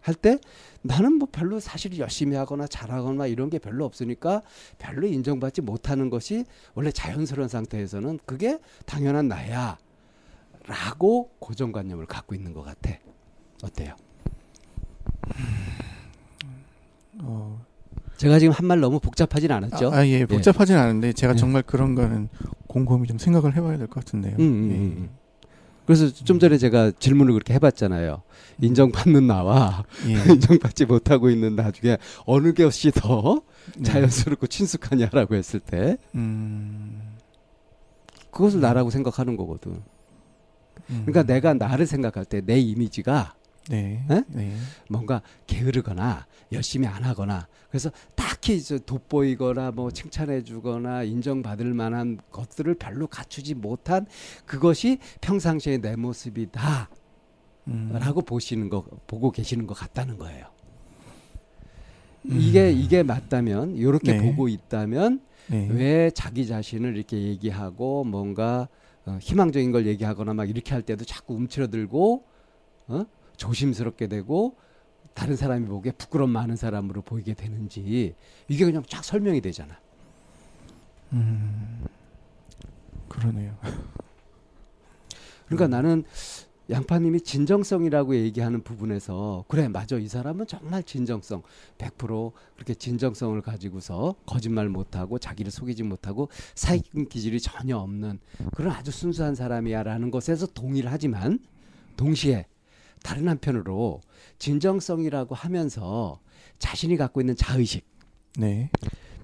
할때 0.00 0.38
나는 0.82 1.14
뭐 1.14 1.28
별로 1.30 1.60
사실 1.60 1.98
열심히 1.98 2.36
하거나 2.36 2.66
잘하거나 2.66 3.26
이런 3.26 3.48
게 3.48 3.58
별로 3.58 3.86
없으니까 3.86 4.42
별로 4.78 5.06
인정받지 5.06 5.62
못하는 5.62 6.10
것이 6.10 6.44
원래 6.74 6.90
자연스러운 6.90 7.48
상태에서는 7.48 8.18
그게 8.26 8.58
당연한 8.84 9.28
나야 9.28 9.78
라고 10.66 11.30
고정관념을 11.38 12.06
갖고 12.06 12.34
있는 12.34 12.52
것 12.52 12.62
같아 12.62 12.98
어때요? 13.62 13.94
어, 17.22 17.64
제가 18.16 18.38
지금 18.38 18.52
한 18.52 18.66
말 18.66 18.80
너무 18.80 19.00
복잡하진 19.00 19.50
않았죠? 19.52 19.90
아, 19.92 20.06
예, 20.06 20.24
복잡하진 20.26 20.76
않은데 20.76 21.12
제가 21.12 21.34
예. 21.34 21.36
정말 21.36 21.62
그런 21.62 21.94
거는 21.94 22.28
곰곰이 22.66 23.06
좀 23.06 23.18
생각을 23.18 23.54
해봐야 23.56 23.76
될 23.78 23.86
것 23.86 24.04
같은데요. 24.04 24.36
음, 24.36 24.40
음, 24.40 24.70
예. 24.70 24.74
음, 24.76 24.80
음. 24.98 25.10
그래서 25.86 26.08
좀 26.10 26.38
전에 26.38 26.56
제가 26.56 26.92
질문을 26.98 27.34
그렇게 27.34 27.52
해봤잖아요. 27.54 28.22
인정받는 28.60 29.26
나와 29.26 29.84
예. 30.06 30.12
인정받지 30.32 30.86
못하고 30.86 31.28
있는 31.28 31.56
나 31.56 31.70
중에 31.70 31.98
어느 32.24 32.54
것이 32.54 32.90
더 32.90 33.42
네. 33.76 33.82
자연스럽고 33.82 34.46
친숙하냐라고 34.46 35.34
했을 35.34 35.60
때 35.60 35.98
음, 36.14 37.16
그것을 38.30 38.60
나라고 38.60 38.90
생각하는 38.90 39.36
거거든. 39.36 39.82
음. 40.90 41.02
그러니까 41.06 41.22
내가 41.22 41.54
나를 41.54 41.86
생각할 41.86 42.24
때 42.24 42.40
내 42.40 42.58
이미지가 42.58 43.34
네. 43.68 44.04
에? 44.10 44.22
네. 44.28 44.56
뭔가 44.88 45.20
게으르거나 45.46 46.26
열심히 46.52 46.86
안 46.86 47.02
하거나 47.02 47.48
그래서 47.68 47.90
딱히 48.14 48.62
저 48.62 48.78
돋보이거나 48.78 49.72
뭐 49.72 49.90
칭찬해 49.90 50.42
주거나 50.44 51.02
인정받을 51.02 51.74
만한 51.74 52.18
것들을 52.30 52.74
별로 52.74 53.06
갖추지 53.06 53.54
못한 53.54 54.06
그것이 54.46 54.98
평상시의 55.20 55.78
내 55.78 55.96
모습이다 55.96 56.88
라고 57.66 58.20
음. 58.20 58.24
보시는 58.24 58.68
거 58.68 58.84
보고 59.06 59.30
계시는 59.30 59.66
것 59.66 59.74
같다는 59.74 60.18
거예요. 60.18 60.46
음. 62.26 62.38
이게 62.38 62.70
이게 62.70 63.02
맞다면 63.02 63.76
이렇게 63.76 64.12
네. 64.12 64.22
보고 64.22 64.48
있다면 64.48 65.20
네. 65.48 65.68
왜 65.70 66.10
자기 66.10 66.46
자신을 66.46 66.96
이렇게 66.96 67.20
얘기하고 67.20 68.04
뭔가 68.04 68.68
어, 69.06 69.18
희망적인 69.20 69.72
걸 69.72 69.86
얘기하거나 69.86 70.32
막 70.34 70.48
이렇게 70.48 70.72
할 70.72 70.82
때도 70.82 71.04
자꾸 71.04 71.34
움츠러들고 71.34 72.24
어? 72.88 73.04
조심스럽게 73.36 74.06
되고 74.06 74.56
다른 75.14 75.36
사람이 75.36 75.66
보기에 75.66 75.92
부끄러움 75.92 76.30
많은 76.30 76.56
사람으로 76.56 77.02
보이게 77.02 77.34
되는지 77.34 78.14
이게 78.48 78.64
그냥 78.64 78.82
쫙 78.88 79.04
설명이 79.04 79.40
되잖아. 79.40 79.78
음. 81.12 81.84
그러네요. 83.08 83.56
그러니까 85.46 85.66
음. 85.66 85.70
나는 85.70 86.04
양파님이 86.70 87.20
진정성이라고 87.20 88.16
얘기하는 88.16 88.62
부분에서 88.62 89.44
그래 89.48 89.68
맞아 89.68 89.98
이 89.98 90.08
사람은 90.08 90.46
정말 90.46 90.82
진정성 90.82 91.42
100% 91.76 92.32
그렇게 92.54 92.74
진정성을 92.74 93.40
가지고서 93.42 94.14
거짓말 94.24 94.70
못하고 94.70 95.18
자기를 95.18 95.52
속이지 95.52 95.82
못하고 95.82 96.30
사익 96.54 96.90
기질이 97.10 97.40
전혀 97.40 97.76
없는 97.76 98.18
그런 98.54 98.72
아주 98.72 98.90
순수한 98.90 99.34
사람이야라는 99.34 100.10
것에서 100.10 100.46
동의를 100.46 100.90
하지만 100.90 101.38
동시에 101.98 102.46
다른 103.04 103.28
한편으로 103.28 104.00
진정성이라고 104.38 105.34
하면서 105.34 106.18
자신이 106.58 106.96
갖고 106.96 107.20
있는 107.20 107.36
자의식 107.36 107.86
네. 108.38 108.70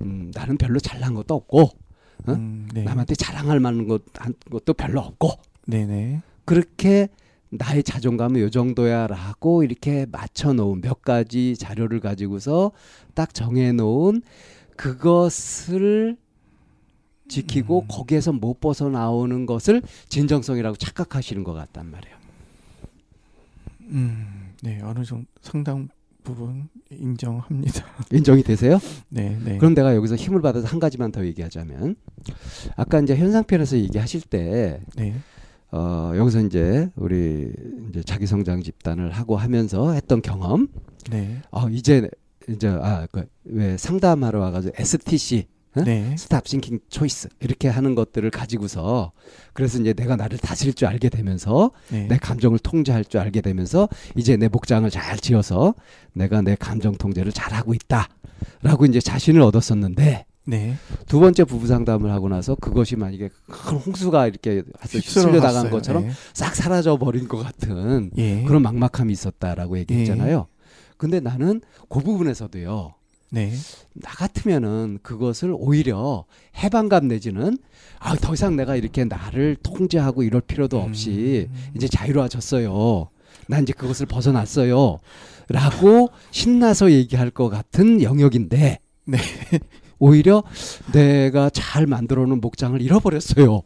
음, 0.03 0.31
나는 0.35 0.59
별로 0.59 0.79
잘난 0.79 1.15
것도 1.15 1.35
없고 1.35 1.61
어? 1.63 2.33
음, 2.33 2.69
네. 2.75 2.85
남한테 2.85 3.15
자랑할 3.15 3.59
만한 3.59 3.89
것, 3.89 4.03
한 4.15 4.35
것도 4.51 4.75
별로 4.75 5.01
없고 5.01 5.31
네네. 5.67 6.21
그렇게 6.45 7.09
나의 7.49 7.83
자존감은 7.83 8.43
요 8.43 8.51
정도야라고 8.51 9.65
이렇게 9.65 10.07
맞춰 10.13 10.53
놓은 10.53 10.83
몇 10.83 11.01
가지 11.01 11.57
자료를 11.57 12.01
가지고서 12.01 12.73
딱 13.15 13.33
정해 13.33 13.73
놓은 13.73 14.21
그것을 14.77 16.19
지키고 17.29 17.81
음. 17.81 17.89
거기에서 17.89 18.33
못 18.33 18.61
벗어나오는 18.61 19.47
것을 19.47 19.83
진정성이라고 20.11 20.77
착각하시는 20.77 21.45
것 21.45 21.55
같단 21.55 21.91
말이에요. 21.91 22.20
음, 23.91 24.55
네. 24.63 24.81
어느 24.83 25.05
정도 25.05 25.27
상당 25.41 25.89
부분 26.23 26.69
인정합니다. 26.91 27.85
인정이 28.13 28.43
되세요? 28.43 28.79
네, 29.09 29.39
네. 29.43 29.59
그럼 29.59 29.75
내가 29.75 29.95
여기서 29.95 30.17
힘을 30.17 30.43
받아서 30.43 30.67
한 30.67 30.79
가지만 30.79 31.13
더 31.13 31.25
얘기하자면 31.25 31.97
아까 32.77 33.01
이제 33.01 33.17
현상편에서 33.17 33.79
얘기하실 33.79 34.23
때 34.23 34.81
네. 34.97 35.15
어, 35.73 36.13
여기서 36.17 36.41
이제 36.43 36.91
우리 36.97 37.51
이제 37.89 38.03
자기 38.03 38.27
성장 38.27 38.63
집단을 38.63 39.11
하고 39.13 39.37
하면서 39.37 39.93
했던 39.93 40.21
경험 40.21 40.69
네. 41.11 41.41
어 41.51 41.69
이제 41.69 42.09
이제 42.49 42.69
아그왜 42.69 43.77
상담하러 43.77 44.41
와가지고 44.41 44.75
STC 44.77 45.47
응? 45.47 45.60
네. 45.75 46.15
stop 46.17 46.49
thinking 46.49 46.81
choice 46.89 47.29
이렇게 47.41 47.69
하는 47.69 47.95
것들을 47.95 48.29
가지고서 48.31 49.13
그래서 49.53 49.79
이제 49.79 49.93
내가 49.93 50.17
나를 50.17 50.39
다스릴 50.39 50.75
줄 50.75 50.89
알게 50.89 51.09
되면서 51.09 51.71
네. 51.89 52.07
내 52.09 52.17
감정을 52.17 52.59
통제할 52.59 53.05
줄 53.05 53.21
알게 53.21 53.41
되면서 53.41 53.89
이제 54.17 54.37
내 54.37 54.49
목장을 54.49 54.89
잘 54.91 55.19
지어서 55.19 55.75
내가 56.13 56.43
내 56.43 56.57
감정 56.57 56.95
통제를 56.97 57.33
잘 57.33 57.53
하고 57.53 57.75
있다라고 57.75 58.87
이제 58.87 59.01
자신을 59.01 59.41
얻었었는데 59.43 60.27
네. 60.47 60.75
두 61.07 61.21
번째 61.21 61.45
부부 61.45 61.67
상담을 61.67 62.11
하고 62.11 62.29
나서 62.29 62.57
그것이 62.57 62.97
만약에 62.97 63.29
큰 63.47 63.77
홍수가 63.77 64.27
이렇게 64.27 64.65
휩쓸려 64.89 65.41
나간. 65.41 65.71
것처럼 65.71 66.05
네. 66.05 66.11
싹 66.35 66.55
사라져 66.57 66.97
버린 66.97 67.29
것 67.29 67.39
같은 67.39 68.11
예. 68.17 68.43
그런 68.45 68.63
막막함이 68.63 69.13
있었다라고 69.13 69.79
얘기했잖아요. 69.79 70.49
근데 70.97 71.21
나는 71.21 71.61
그 71.89 72.01
부분에서도요. 72.01 72.95
네. 73.31 73.53
나 73.95 74.11
같으면은 74.11 74.99
그것을 75.03 75.55
오히려 75.57 76.25
해방감 76.57 77.09
내지는 77.09 77.59
아 77.99 78.17
더 78.17 78.35
이상 78.35 78.57
내가 78.57 78.77
이렇게 78.77 79.05
나를 79.05 79.57
통제하고 79.63 80.23
이럴 80.23 80.41
필요도 80.41 80.81
없이 80.81 81.49
음. 81.51 81.71
이제 81.77 81.87
자유로워졌어요. 81.89 83.09
난 83.47 83.63
이제 83.63 83.73
그것을 83.73 84.07
벗어났어요. 84.07 84.99
라고 85.49 86.09
신나서 86.31 86.93
얘기할 86.93 87.31
것 87.31 87.49
같은 87.49 88.03
영역인데 88.03 88.79
네. 89.05 89.19
오히려 89.99 90.43
내가 90.93 91.51
잘 91.51 91.87
만들어 91.87 92.25
놓은 92.27 92.41
목장을 92.41 92.81
잃어버렸어요. 92.81 93.63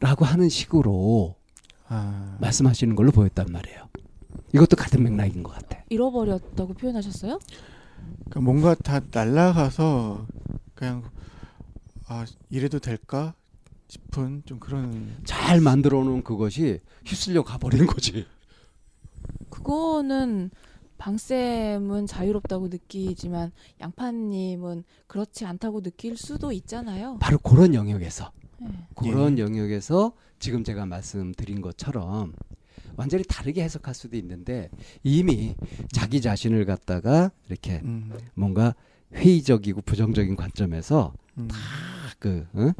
라고 0.00 0.24
하는 0.24 0.48
식으로 0.48 1.34
아. 1.88 2.36
말씀하시는 2.40 2.94
걸로 2.96 3.12
보였단 3.12 3.46
말이에요. 3.50 3.88
이것도 4.54 4.76
같은 4.76 5.02
맥락인 5.02 5.42
것 5.42 5.52
같아. 5.52 5.82
잃어버렸다고 5.90 6.74
표현하셨어요? 6.74 7.38
그러니까 8.24 8.40
뭔가 8.40 8.74
다 8.74 9.00
날라가서 9.10 10.26
그냥 10.74 11.02
아 12.08 12.24
이래도 12.50 12.78
될까 12.78 13.34
싶은 13.88 14.42
좀 14.46 14.58
그런 14.58 15.16
잘 15.24 15.60
만들어 15.60 16.02
놓은 16.04 16.22
그것이 16.22 16.80
휩쓸려 17.04 17.44
가버리는 17.44 17.86
거지. 17.86 18.26
그거는 19.48 20.50
방쌤은 20.98 22.06
자유롭다고 22.06 22.68
느끼지만 22.68 23.52
양파님은 23.80 24.84
그렇지 25.06 25.44
않다고 25.44 25.82
느낄 25.82 26.16
수도 26.16 26.52
있잖아요. 26.52 27.18
바로 27.20 27.38
그런 27.38 27.74
영역에서 27.74 28.32
네. 28.58 28.68
그런 28.94 29.38
영역에서 29.38 30.12
지금 30.38 30.64
제가 30.64 30.86
말씀드린 30.86 31.60
것처럼 31.60 32.32
완전히 32.96 33.24
다르게 33.24 33.62
해석할 33.62 33.94
수도 33.94 34.16
있는데 34.16 34.70
이미 35.02 35.54
자기 35.92 36.20
자신을 36.20 36.64
갖다가 36.64 37.30
이렇게 37.48 37.80
음, 37.84 38.12
뭔가 38.34 38.74
회의적이고 39.14 39.82
부정적인 39.82 40.36
관점에서 40.36 41.14
음, 41.38 41.48
그 42.18 42.46
어? 42.54 42.72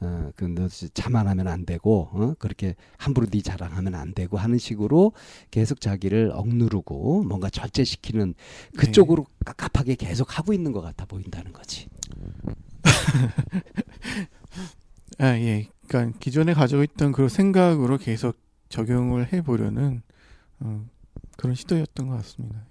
어, 0.00 0.30
그너 0.36 0.68
자만하면 0.68 1.48
안 1.48 1.64
되고 1.64 2.08
어? 2.12 2.34
그렇게 2.38 2.74
함부로 2.98 3.26
네 3.26 3.40
자랑하면 3.40 3.94
안 3.94 4.14
되고 4.14 4.36
하는 4.36 4.58
식으로 4.58 5.12
계속 5.50 5.80
자기를 5.80 6.32
억누르고 6.34 7.24
뭔가 7.24 7.48
절제시키는 7.48 8.34
그쪽으로 8.76 9.26
깝깝하게 9.44 9.94
계속 9.94 10.38
하고 10.38 10.52
있는 10.52 10.72
것 10.72 10.82
같아 10.82 11.06
보인다는 11.06 11.52
거지. 11.52 11.88
아 15.18 15.28
예. 15.38 15.70
그러니까 15.88 16.18
기존에 16.18 16.52
가지고 16.52 16.82
있던 16.82 17.12
그 17.12 17.28
생각으로 17.28 17.96
계속 17.96 18.36
적용을 18.76 19.32
해보려는 19.32 20.02
어, 20.60 20.86
그런 21.38 21.54
시도였던 21.54 22.08
것 22.08 22.16
같습니다. 22.16 22.62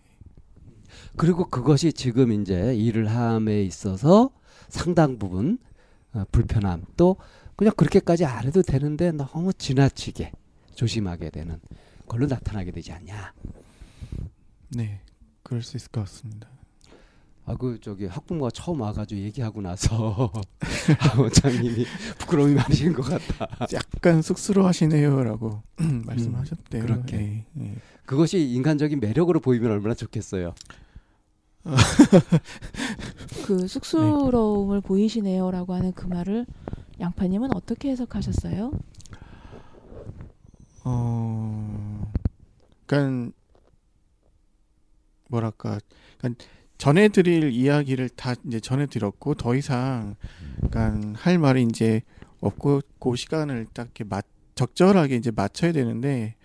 그리고 1.17 1.49
그것이 1.49 1.93
지금 1.93 2.31
이제 2.31 2.75
일을 2.75 3.09
함에 3.09 3.63
있어서 3.63 4.29
상당 4.69 5.17
부분 5.17 5.57
어, 6.13 6.23
불편함 6.31 6.83
또 6.95 7.17
그냥 7.55 7.73
그렇게까지 7.75 8.23
안 8.25 8.45
해도 8.45 8.61
되는데 8.61 9.11
너무 9.11 9.51
지나치게 9.51 10.31
조심하게 10.75 11.31
되는 11.31 11.59
걸로 12.07 12.27
나타나게 12.27 12.69
되지 12.71 12.91
않냐. 12.91 13.33
네, 14.75 15.01
그럴 15.41 15.63
수 15.63 15.75
있을 15.75 15.89
것 15.89 16.01
같습니다. 16.01 16.54
아그 17.47 17.79
저기 17.81 18.07
학부모가 18.07 18.49
처음 18.51 18.81
와가지고 18.81 19.21
얘기하고 19.21 19.61
나서 19.61 20.31
아, 20.99 21.19
원장님이 21.19 21.85
부끄러움이 22.17 22.55
많으신 22.55 22.93
것 22.93 23.03
같다. 23.03 23.47
약간 23.73 24.21
쑥스러워하시네요라고 24.21 25.61
말씀하셨대요. 26.05 26.81
그렇게. 26.81 27.17
예, 27.17 27.45
예. 27.59 27.75
그것이 28.05 28.39
인간적인 28.51 28.99
매력으로 28.99 29.39
보이면 29.39 29.71
얼마나 29.71 29.93
좋겠어요. 29.93 30.55
그 33.45 33.67
쑥스러움을 33.67 34.81
보이시네요라고 34.81 35.73
하는 35.73 35.91
그 35.93 36.07
말을 36.07 36.45
양파님은 36.99 37.53
어떻게 37.55 37.89
해석하셨어요? 37.89 38.71
어, 40.83 42.11
그러니까 42.85 43.31
뭐랄까, 45.29 45.79
그러니까 46.17 46.45
전해드릴 46.77 47.51
이야기를 47.51 48.09
다 48.09 48.35
이제 48.45 48.59
전해드렸고 48.59 49.35
더 49.35 49.55
이상, 49.55 50.15
그러니까 50.69 51.19
할 51.19 51.37
말이 51.39 51.63
이제 51.63 52.01
없고 52.41 52.81
그 52.99 53.15
시간을 53.15 53.67
딱 53.73 53.83
이렇게 53.83 54.03
맞, 54.03 54.25
적절하게 54.55 55.15
이제 55.15 55.31
맞춰야 55.31 55.71
되는데, 55.71 56.35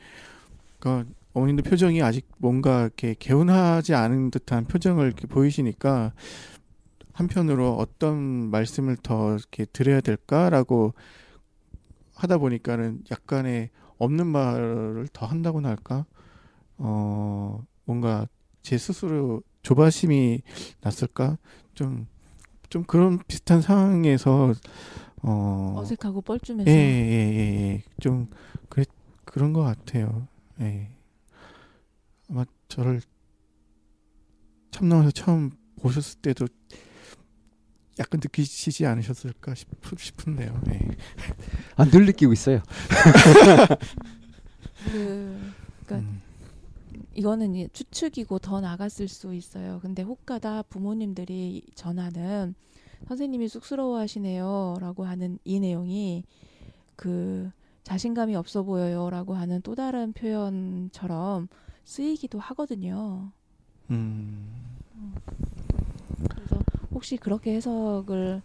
그 0.78 1.06
어머님도 1.32 1.62
표정이 1.62 2.02
아직 2.02 2.26
뭔가 2.38 2.82
이렇게 2.82 3.14
개운하지 3.18 3.94
않은 3.94 4.30
듯한 4.30 4.64
표정을 4.66 5.06
이렇게 5.06 5.26
보이시니까 5.26 6.12
한편으로 7.12 7.76
어떤 7.76 8.18
말씀을 8.50 8.96
더 9.02 9.34
이렇게 9.34 9.66
드려야 9.66 10.00
될까라고 10.00 10.94
하다 12.14 12.38
보니까는 12.38 13.04
약간의 13.10 13.70
없는 13.98 14.26
말을 14.26 15.08
더 15.12 15.26
한다고나 15.26 15.68
할까? 15.68 16.06
어, 16.78 17.64
뭔가 17.84 18.26
제 18.62 18.78
스스로 18.78 19.42
조바심이 19.62 20.42
났을까? 20.80 21.38
좀, 21.74 22.06
좀 22.68 22.84
그런 22.84 23.18
비슷한 23.26 23.60
상황에서, 23.62 24.54
어, 25.22 25.74
어색하고 25.78 26.22
뻘쭘해서 26.22 26.70
예, 26.70 26.72
예, 26.72 27.32
예, 27.34 27.60
예. 27.72 27.82
좀, 28.00 28.28
그래, 28.68 28.84
그런 29.24 29.52
것 29.52 29.62
같아요. 29.62 30.26
예. 30.60 30.90
아마 32.28 32.44
저를 32.68 33.00
참나와서 34.70 35.10
처음 35.10 35.50
보셨을 35.80 36.20
때도 36.20 36.46
약간 37.98 38.20
느끼시지 38.22 38.86
않으셨을까 38.86 39.54
싶, 39.54 39.68
싶은데요. 39.98 40.62
예. 40.72 40.80
아, 41.76 41.84
늘 41.84 42.06
느끼고 42.06 42.32
있어요. 42.32 42.62
그 44.90 45.52
그러니까 45.84 45.96
음, 45.96 46.22
이거는 47.14 47.68
추측이고 47.72 48.38
더 48.38 48.60
나갔을 48.60 49.08
수 49.08 49.34
있어요. 49.34 49.80
근데 49.82 50.02
혹가다 50.02 50.62
부모님들이 50.62 51.62
전하는 51.74 52.54
선생님이 53.08 53.48
쑥스러워하시네요 53.48 54.76
라고 54.80 55.04
하는 55.04 55.38
이 55.44 55.58
내용이 55.58 56.24
그 56.96 57.50
자신감이 57.82 58.36
없어 58.36 58.62
보여요 58.62 59.10
라고 59.10 59.34
하는 59.34 59.60
또 59.62 59.74
다른 59.74 60.12
표현처럼 60.12 61.48
쓰이기도 61.84 62.38
하거든요. 62.38 63.32
음, 63.90 65.14
그래서 66.28 66.58
혹시 66.92 67.16
그렇게 67.16 67.54
해석을 67.54 68.42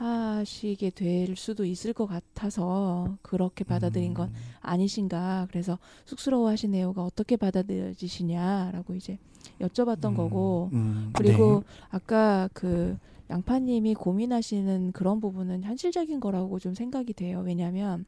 하시게 0.00 0.90
될 0.90 1.36
수도 1.36 1.66
있을 1.66 1.92
것 1.92 2.06
같아서 2.06 3.18
그렇게 3.20 3.64
받아들인 3.64 4.14
건 4.14 4.30
음, 4.30 4.34
아니신가. 4.60 5.48
그래서 5.50 5.78
쑥스러워하시네요가 6.06 7.02
어떻게 7.02 7.36
받아들여지시냐라고 7.36 8.94
이제 8.94 9.18
여쭤봤던 9.60 10.06
음, 10.06 10.16
거고. 10.16 10.70
음, 10.72 11.12
그리고 11.14 11.64
아까 11.90 12.48
그 12.54 12.96
양파님이 13.28 13.94
고민하시는 13.94 14.92
그런 14.92 15.20
부분은 15.20 15.64
현실적인 15.64 16.18
거라고 16.18 16.58
좀 16.58 16.74
생각이 16.74 17.12
돼요. 17.12 17.42
왜냐하면 17.44 18.06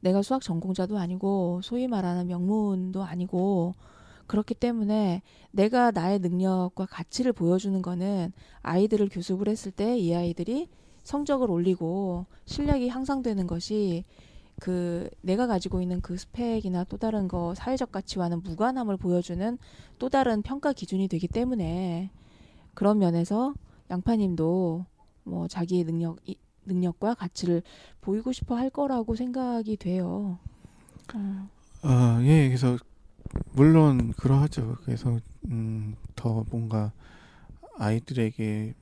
내가 0.00 0.22
수학 0.22 0.42
전공자도 0.42 0.96
아니고 0.96 1.60
소위 1.62 1.88
말하는 1.88 2.26
명문도 2.26 3.02
아니고 3.02 3.74
그렇기 4.28 4.54
때문에 4.54 5.22
내가 5.50 5.90
나의 5.90 6.20
능력과 6.20 6.86
가치를 6.86 7.32
보여주는 7.32 7.80
거는 7.82 8.32
아이들을 8.62 9.08
교습을 9.08 9.48
했을 9.48 9.72
때 9.72 9.98
이 9.98 10.14
아이들이 10.14 10.68
성적을 11.02 11.50
올리고 11.50 12.26
실력이 12.44 12.88
향상되는 12.88 13.46
것이 13.46 14.04
그 14.60 15.08
내가 15.22 15.46
가지고 15.46 15.80
있는 15.80 16.00
그 16.00 16.16
스펙이나 16.16 16.84
또 16.84 16.96
다른 16.96 17.28
거 17.28 17.54
사회적 17.54 17.92
가치와는 17.92 18.42
무관함을 18.42 18.96
보여주는 18.96 19.58
또 19.98 20.08
다른 20.08 20.42
평가 20.42 20.72
기준이 20.72 21.08
되기 21.08 21.26
때문에 21.28 22.10
그런 22.74 22.98
면에서 22.98 23.54
양파님도 23.90 24.84
뭐 25.24 25.48
자기의 25.48 25.84
능력 25.84 26.18
이, 26.28 26.36
능력과 26.66 27.14
가치를 27.14 27.62
보이고 28.00 28.32
싶어 28.32 28.56
할 28.56 28.68
거라고 28.68 29.16
생각이 29.16 29.76
돼요. 29.76 30.38
어, 31.14 31.48
아, 31.82 32.20
예, 32.24 32.48
그래서 32.48 32.76
물론 33.52 34.12
그러하죠. 34.12 34.76
그래서 34.84 35.18
음, 35.46 35.96
더 36.14 36.44
뭔가 36.50 36.92
아이들에게 37.78 38.74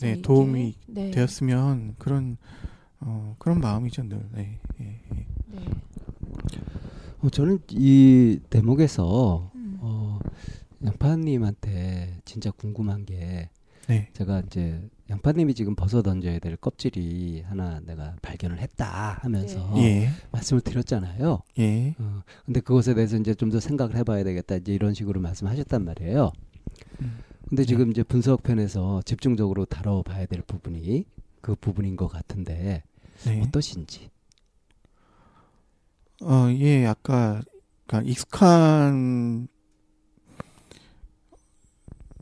네. 0.00 0.22
도움이 0.22 0.74
네, 0.86 1.10
되었으면 1.10 1.94
그런 1.98 2.36
어, 3.00 3.36
그런 3.38 3.60
마음이죠, 3.60 4.04
늘. 4.04 4.26
네, 4.32 4.58
예, 4.80 5.00
예. 5.14 5.26
네. 5.46 5.64
어, 7.20 7.28
저는 7.30 7.60
이 7.70 8.40
대목에서 8.50 9.50
음. 9.54 9.78
어, 9.80 10.18
양파님한테 10.84 12.20
진짜 12.24 12.50
궁금한 12.50 13.04
게 13.04 13.50
네, 13.88 14.10
제가 14.14 14.40
이제 14.46 14.88
양파님이 15.10 15.54
지금 15.54 15.76
벗어 15.76 16.02
던져야 16.02 16.40
될 16.40 16.56
껍질이 16.56 17.42
하나 17.46 17.78
내가 17.80 18.16
발견을 18.20 18.58
했다 18.58 19.18
하면서 19.22 19.72
네. 19.74 19.82
예, 19.82 20.08
말씀을 20.32 20.60
드렸잖아요. 20.60 21.42
예, 21.60 21.94
어, 21.98 22.22
근데 22.44 22.60
그것에 22.60 22.94
대해서 22.94 23.16
이제 23.16 23.32
좀 23.34 23.50
더 23.50 23.60
생각을 23.60 23.94
해봐야 23.96 24.24
되겠다 24.24 24.56
이제 24.56 24.74
이런 24.74 24.92
식으로 24.92 25.20
말씀하셨단 25.20 25.84
말이에요. 25.84 26.32
음. 27.00 27.18
근데 27.48 27.62
네. 27.62 27.66
지금 27.66 27.90
이제 27.92 28.02
분석 28.02 28.42
편에서 28.42 29.02
집중적으로 29.02 29.64
다뤄봐야 29.66 30.26
될 30.26 30.42
부분이 30.42 31.04
그 31.40 31.54
부분인 31.54 31.94
것 31.96 32.08
같은데 32.08 32.82
네. 33.24 33.40
어떠신지. 33.42 34.10
어, 36.22 36.48
예, 36.58 36.86
아까 36.86 37.40
그러니까 37.86 38.10
익숙한 38.10 39.46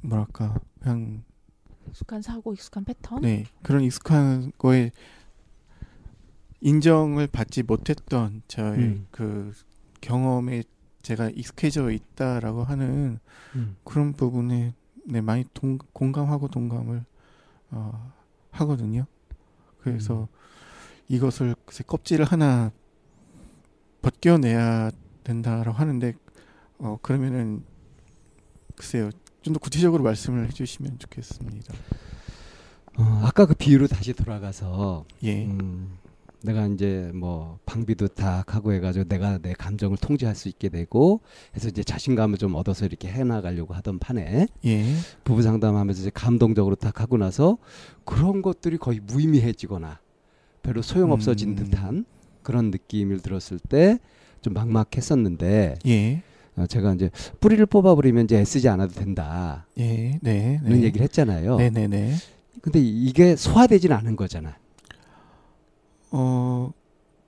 뭐랄까 0.03 0.61
그냥 0.81 1.24
익숙한 1.94 2.22
사고, 2.22 2.52
익숙한 2.52 2.85
패턴. 2.85 3.22
네 3.22 3.44
그런 3.62 3.83
익숙한 3.83 4.50
거에 4.59 4.90
인정을 6.61 7.28
받지 7.28 7.62
못했던 7.62 8.42
저의 8.48 8.78
음. 8.78 9.07
그 9.12 9.52
경험에 10.00 10.64
제가 11.02 11.30
익숙해져 11.30 11.90
있다라고 11.90 12.64
하는 12.64 13.20
음. 13.54 13.76
그런 13.85 14.12
부분에 14.12 14.74
네 15.07 15.20
많이 15.20 15.44
동, 15.54 15.78
공감하고 15.92 16.48
동감을 16.48 17.04
어, 17.70 18.12
하거든요. 18.50 19.07
그래서 19.78 20.22
음. 20.22 20.26
이것을 21.09 21.54
껍질을 21.87 22.24
하나 22.24 22.72
벗겨내야 24.02 24.90
된다라고 25.22 25.76
하는데 25.76 26.14
어 26.78 26.98
그러면은 27.02 27.62
글쎄요 28.74 29.11
좀 29.44 29.52
더 29.54 29.61
구체적으로 29.61 30.02
말씀을 30.02 30.48
해주시면 30.48 30.98
좋겠습니다. 30.98 31.74
어, 32.96 33.20
아까 33.24 33.46
그 33.46 33.54
비유로 33.54 33.87
다시 33.88 34.12
돌아가서 34.12 35.04
예, 35.22 35.44
음, 35.44 35.98
내가 36.42 36.66
이제 36.66 37.11
뭐 37.14 37.59
방비도 37.66 38.09
딱 38.09 38.54
하고 38.54 38.72
해가지고 38.72 39.07
내가 39.09 39.38
내 39.38 39.52
감정을 39.52 39.96
통제할 39.98 40.35
수 40.35 40.48
있게 40.48 40.68
되고 40.68 41.20
해서 41.54 41.68
이제 41.68 41.83
자신감을 41.85 42.38
좀 42.38 42.54
얻어서 42.54 42.87
이렇게 42.87 43.09
해나가려고 43.09 43.74
하던 43.74 43.98
판에 43.98 44.46
예, 44.64 44.94
부부 45.24 45.42
상담하면서 45.42 46.00
이제 46.00 46.11
감동적으로 46.12 46.74
딱 46.74 47.00
하고 47.00 47.16
나서 47.18 47.59
그런 48.04 48.42
것들이 48.42 48.78
거의 48.78 49.00
무의미해지거나 49.00 50.00
별로 50.62 50.83
소용없어진 50.83 51.50
음. 51.50 51.54
듯한 51.57 52.04
그런 52.42 52.70
느낌을 52.70 53.20
들었을 53.20 53.59
때 53.59 53.98
좀 54.44 54.52
막막했었는데 54.52 55.76
예, 55.87 56.16
어, 56.16 56.22
제가 56.68 56.94
이제 56.94 57.10
뿌리를 57.40 57.64
뽑아버리면 57.66 58.24
이제 58.24 58.38
애쓰지 58.38 58.68
않아도 58.68 58.94
된다 58.94 59.66
예, 59.78 60.18
네, 60.22 60.60
이런 60.64 60.80
네, 60.80 60.86
얘기를 60.86 61.04
했잖아요. 61.04 61.56
네, 61.56 61.70
네, 61.70 61.88
네. 61.88 62.14
근데 62.60 62.80
이게 62.80 63.36
소화되진 63.36 63.92
않은 63.92 64.16
거잖아. 64.16 64.56
어 66.10 66.72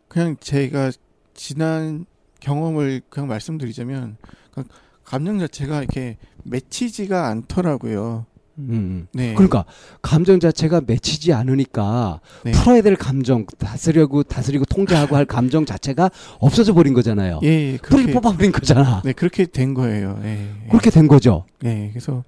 그냥 0.09 0.37
제가 0.41 0.93
지난 1.35 2.07
경험을 2.41 3.03
그냥 3.09 3.29
말씀드리자면 3.29 4.17
그 4.53 4.65
감정 5.05 5.39
자체가 5.39 5.79
이렇게 5.79 6.17
맺히지가 6.45 7.27
않더라고요. 7.27 8.27
음. 8.59 9.07
네, 9.13 9.35
그러니까 9.35 9.65
감정 10.03 10.41
자체가 10.41 10.83
맺히지 10.87 11.33
않으니까 11.33 12.21
네. 12.45 12.53
풀어야 12.53 12.83
될 12.83 12.97
감정 12.97 13.47
다스려고 13.59 14.23
다스리고 14.23 14.65
통제하고 14.65 15.17
할 15.17 15.25
감정 15.25 15.67
자체가 15.67 16.11
없어져 16.39 16.73
버린 16.75 16.95
거잖아요. 16.95 17.41
예, 17.43 17.73
예, 17.73 17.77
그렇게 17.77 18.13
뽑아버린 18.13 18.53
거잖아. 18.53 19.03
네 19.05 19.13
그렇게 19.13 19.47
된 19.47 19.75
거예요. 19.75 20.19
예, 20.25 20.29
예. 20.65 20.69
그렇게 20.69 20.91
된 20.91 21.07
거죠. 21.07 21.45
네, 21.61 21.91
그래서 21.93 22.25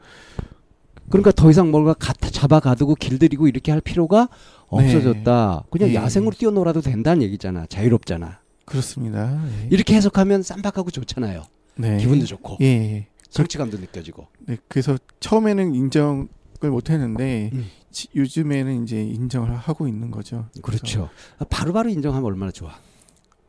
그러니까 1.09 1.33
더 1.33 1.51
이상 1.51 1.71
뭔가 1.71 1.95
가, 1.95 2.13
잡아 2.13 2.61
가두고 2.61 2.95
길들이고 2.95 3.49
이렇게 3.49 3.73
할 3.73 3.81
필요가 3.81 4.29
없어졌다. 4.69 5.65
그냥 5.71 5.89
예. 5.91 5.95
야생으로 5.95 6.35
뛰어놀아도 6.37 6.83
된다는 6.83 7.23
얘기잖아. 7.23 7.67
자유롭잖아. 7.67 8.41
그렇습니다. 8.67 9.43
예. 9.63 9.69
이렇게 9.71 9.95
해석하면 9.95 10.43
쌈박하고 10.43 10.91
좋잖아요. 10.91 11.45
네. 11.77 11.97
기분도 11.97 12.27
좋고 12.27 12.59
예, 12.61 12.67
예. 12.67 13.07
성취감도 13.31 13.79
느껴지고. 13.79 14.27
네, 14.47 14.57
그래서 14.69 14.99
처음에는 15.21 15.75
인정을 15.75 16.29
못했는데 16.63 17.51
음. 17.53 17.67
지- 17.91 18.09
요즘에는 18.15 18.85
이제 18.85 19.03
인정을 19.03 19.55
하고 19.55 19.89
있는 19.89 20.11
거죠. 20.11 20.47
그렇죠. 20.63 21.11
바로 21.51 21.73
바로 21.73 21.89
인정하면 21.89 22.25
얼마나 22.27 22.51
좋아. 22.53 22.73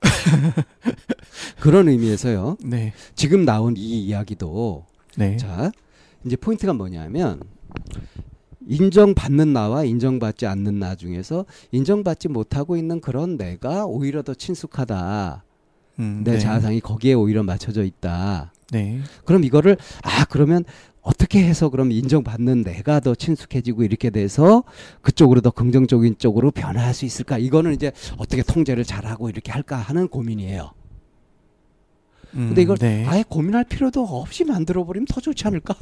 그런 1.60 1.88
의미에서요. 1.90 2.58
네, 2.64 2.94
지금 3.16 3.46
나온 3.46 3.76
이 3.78 4.06
이야기도 4.06 4.86
네, 5.18 5.38
자 5.38 5.72
이제 6.26 6.36
포인트가 6.36 6.74
뭐냐면 6.74 7.42
인정받는 8.68 9.52
나와 9.54 9.84
인정받지 9.84 10.46
않는 10.46 10.80
나 10.80 10.96
중에서 10.96 11.46
인정받지 11.72 12.28
못하고 12.28 12.78
있는 12.78 13.02
그런 13.02 13.38
내가 13.38 13.86
오히려 13.86 14.22
더 14.22 14.34
친숙하다. 14.34 15.44
음, 16.00 16.22
내 16.24 16.34
네, 16.34 16.40
자아상이 16.40 16.80
거기에 16.80 17.14
오히려 17.14 17.44
맞춰져 17.44 17.84
있다. 17.84 18.54
네, 18.72 19.00
그럼 19.26 19.44
이거를 19.44 19.78
아 20.04 20.26
그러면 20.26 20.64
어떻게 21.02 21.44
해서 21.44 21.70
그럼 21.70 21.92
인정받는 21.92 22.64
내가 22.64 23.00
더 23.00 23.16
친숙해지고 23.16 23.84
이렇게 23.84 24.10
돼서 24.10 24.64
그쪽으로 25.02 25.42
더 25.42 25.50
긍정적인 25.50 26.18
쪽으로 26.20 26.52
변화할 26.52 26.94
수 26.94 27.06
있을까? 27.06 27.38
이거는 27.38 27.74
이제 27.74 27.92
어떻게 28.18 28.44
통제를 28.44 28.84
잘하고 28.84 29.30
이렇게 29.30 29.52
할까 29.52 29.78
하는 29.78 30.08
고민이에요. 30.08 30.72
음, 32.36 32.48
근데 32.50 32.62
이걸 32.62 32.78
네, 32.78 33.06
아예 33.08 33.24
고민할 33.28 33.64
필요도 33.64 34.04
없이 34.04 34.44
만들어 34.44 34.86
버리면 34.86 35.08
더 35.08 35.20
좋지 35.20 35.48
않을까? 35.48 35.74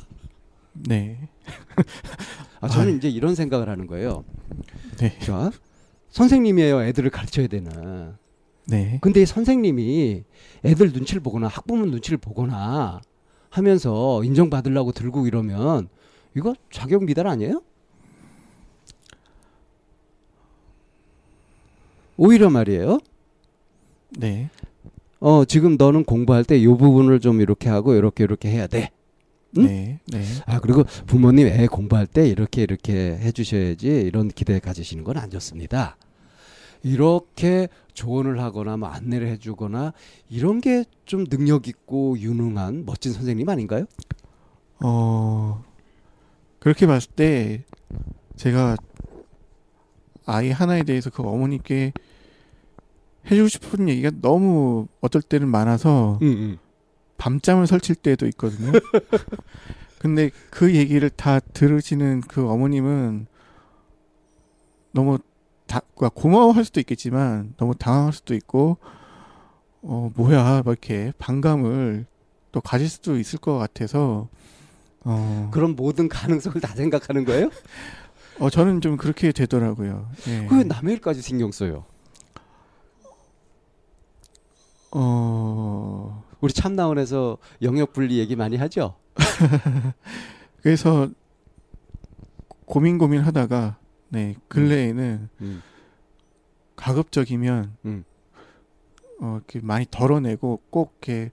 네, 0.73 1.17
아, 2.61 2.69
저는 2.69 2.89
아유. 2.89 2.97
이제 2.97 3.09
이런 3.09 3.35
생각을 3.35 3.67
하는 3.67 3.85
거예요. 3.87 4.23
네, 4.99 5.17
자, 5.19 5.51
선생님이에요. 6.11 6.83
애들을 6.83 7.09
가르쳐야 7.09 7.47
되는. 7.47 8.15
네, 8.67 8.99
근데 9.01 9.21
이 9.21 9.25
선생님이 9.25 10.23
애들 10.65 10.91
눈치를 10.91 11.21
보거나 11.21 11.47
학부모 11.47 11.85
눈치를 11.85 12.17
보거나 12.17 12.99
하면서 13.49 14.23
인정받으려고 14.23 14.91
들고 14.91 15.25
이러면 15.27 15.87
이거 16.35 16.53
자격 16.71 17.05
미달 17.05 17.27
아니에요? 17.27 17.61
오히려 22.17 22.49
말이에요. 22.49 22.99
네, 24.17 24.49
어, 25.19 25.45
지금 25.45 25.75
너는 25.77 26.03
공부할 26.03 26.43
때 26.43 26.57
이 26.57 26.65
부분을 26.67 27.19
좀 27.19 27.41
이렇게 27.41 27.69
하고 27.69 27.93
이렇게 27.93 28.23
이렇게 28.23 28.49
해야 28.49 28.67
돼. 28.67 28.89
응? 29.57 29.65
네, 29.65 29.99
네, 30.07 30.23
아, 30.45 30.59
그리고 30.59 30.83
부모님 31.05 31.47
애 31.47 31.67
공부할 31.67 32.05
때 32.07 32.27
이렇게 32.27 32.63
이렇게 32.63 33.17
해 33.17 33.31
주셔야지 33.31 33.87
이런 33.87 34.27
기대 34.29 34.59
가지시는 34.59 35.03
건 35.03 35.17
안 35.17 35.29
좋습니다. 35.29 35.97
이렇게 36.83 37.67
조언을 37.93 38.39
하거나 38.41 38.77
뭐 38.77 38.89
안내를 38.89 39.27
해 39.27 39.37
주거나 39.37 39.93
이런 40.29 40.61
게 40.61 40.83
좀 41.07 41.25
능력 41.25 41.67
있고 41.69 42.19
유능한 42.19 42.85
멋진 42.85 43.13
선생님 43.13 43.47
아닌가요? 43.47 43.85
어 44.83 45.63
그렇게 46.59 46.85
봤을 46.85 47.09
때 47.11 47.63
제가 48.35 48.75
아이 50.25 50.51
하나에 50.51 50.83
대해서 50.83 51.09
그 51.09 51.23
어머니께 51.23 51.93
해주고 53.31 53.47
싶은 53.47 53.87
얘기가 53.89 54.11
너무 54.21 54.87
어떨 54.99 55.21
때는 55.21 55.47
많아서 55.47 56.19
응, 56.21 56.27
응. 56.27 56.57
밤잠을 57.17 57.67
설칠 57.67 57.95
때도 57.95 58.27
있거든요. 58.27 58.71
근데 59.99 60.29
그 60.51 60.75
얘기를 60.75 61.09
다 61.09 61.39
들으시는 61.39 62.21
그 62.27 62.47
어머님은 62.49 63.27
너무 64.91 65.17
다 65.67 65.81
그러니까 65.95 66.19
고마워할 66.19 66.65
수도 66.65 66.79
있겠지만 66.79 67.53
너무 67.57 67.75
당황할 67.75 68.13
수도 68.13 68.33
있고 68.33 68.77
어 69.81 70.11
뭐야 70.15 70.63
막 70.63 70.67
이렇게 70.67 71.11
반감을 71.19 72.05
또 72.51 72.61
가질 72.61 72.89
수도 72.89 73.17
있을 73.19 73.39
것 73.39 73.57
같아서 73.57 74.29
어, 75.03 75.49
그런 75.53 75.75
모든 75.75 76.09
가능성을 76.09 76.59
다 76.59 76.73
생각하는 76.75 77.23
거예요? 77.25 77.49
어 78.39 78.49
저는 78.49 78.81
좀 78.81 78.97
그렇게 78.97 79.31
되더라고요. 79.31 80.09
예. 80.27 80.47
왜 80.51 80.63
남의 80.63 80.95
일까지 80.95 81.21
신경 81.21 81.51
써요? 81.51 81.85
어 84.91 86.23
우리 86.39 86.53
참나원에서 86.53 87.37
영역 87.61 87.93
분리 87.93 88.19
얘기 88.19 88.35
많이 88.35 88.57
하죠? 88.57 88.95
그래서 90.61 91.09
고민 92.65 92.97
고민 92.97 93.21
하다가 93.21 93.77
네 94.09 94.35
근래에는 94.47 95.29
음. 95.41 95.61
가급적이면 96.75 97.77
음. 97.85 98.03
어 99.19 99.35
이렇게 99.37 99.59
많이 99.61 99.85
덜어내고 99.89 100.61
꼭 100.69 100.97
이렇게 101.01 101.31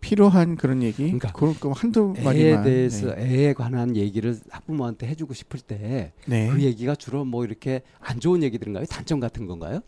필요한 0.00 0.56
그런 0.56 0.82
얘기 0.82 1.04
그러니까 1.04 1.32
그런 1.32 1.54
거 1.54 1.72
한두 1.72 2.12
애에 2.18 2.24
마디만 2.24 2.64
대해서 2.64 3.14
네. 3.14 3.22
애에 3.22 3.52
관한 3.54 3.96
얘기를 3.96 4.38
학부모한테 4.50 5.06
해주고 5.06 5.32
싶을 5.32 5.60
때그 5.60 6.12
네. 6.26 6.52
얘기가 6.58 6.94
주로 6.96 7.24
뭐 7.24 7.44
이렇게 7.44 7.82
안 8.00 8.20
좋은 8.20 8.42
얘기들인가요? 8.42 8.84
단점 8.86 9.20
같은 9.20 9.46
건가요? 9.46 9.80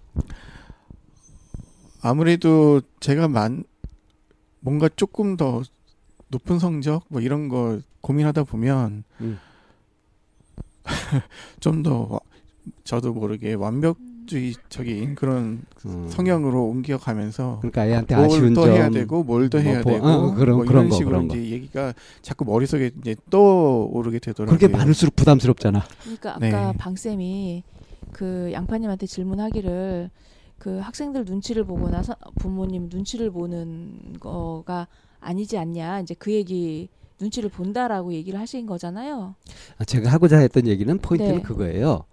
아무래도 2.00 2.80
제가 3.00 3.28
만 3.28 3.64
뭔가 4.60 4.88
조금 4.88 5.36
더 5.36 5.62
높은 6.28 6.58
성적 6.58 7.04
뭐 7.08 7.20
이런 7.20 7.48
거 7.48 7.80
고민하다 8.00 8.44
보면 8.44 9.04
음. 9.20 9.38
좀 11.60 11.82
더 11.82 12.20
저도 12.84 13.12
모르게 13.12 13.52
완벽주의적인 13.54 15.14
그런 15.16 15.62
음. 15.86 16.08
성향으로 16.10 16.64
옮겨가면서 16.64 17.58
그러니까 17.60 17.86
애한테 17.86 18.14
뭘 18.16 18.26
아쉬운 18.26 18.54
더점 18.54 18.72
해야 18.74 18.88
되고 18.90 19.22
뭘더뭐 19.22 19.62
해야 19.62 19.82
보- 19.82 19.90
되고 19.90 20.06
어, 20.06 20.34
그런- 20.34 20.56
뭐 20.56 20.64
그런 20.64 20.84
이런 20.84 20.88
거, 20.88 20.96
식으로 20.96 21.10
그런 21.16 21.28
거. 21.28 21.36
이제 21.36 21.50
얘기가 21.50 21.92
자꾸 22.22 22.44
머릿속에 22.46 22.90
이제 23.00 23.14
떠오르게 23.30 24.18
되더라고요. 24.20 24.56
그렇게 24.58 24.74
많을수록 24.74 25.14
부담스럽잖아. 25.16 25.82
그러니까 26.02 26.30
아까 26.36 26.38
네. 26.72 26.72
방 26.78 26.96
쌤이 26.96 27.62
그 28.12 28.50
양파님한테 28.52 29.06
질문하기를 29.06 30.10
그 30.58 30.78
학생들 30.78 31.24
눈치를 31.26 31.64
보거나 31.64 32.02
서- 32.02 32.16
부모님 32.38 32.88
눈치를 32.90 33.30
보는 33.30 34.14
거가 34.20 34.88
아니지 35.20 35.58
않냐 35.58 36.00
이제 36.00 36.14
그 36.18 36.32
얘기 36.32 36.88
눈치를 37.20 37.48
본다라고 37.50 38.12
얘기를 38.12 38.38
하신 38.40 38.66
거잖아요. 38.66 39.34
아, 39.78 39.84
제가 39.84 40.10
하고자 40.10 40.38
했던 40.38 40.66
얘기는 40.66 40.96
포인트는 40.98 41.36
네. 41.36 41.42
그거예요. 41.42 42.04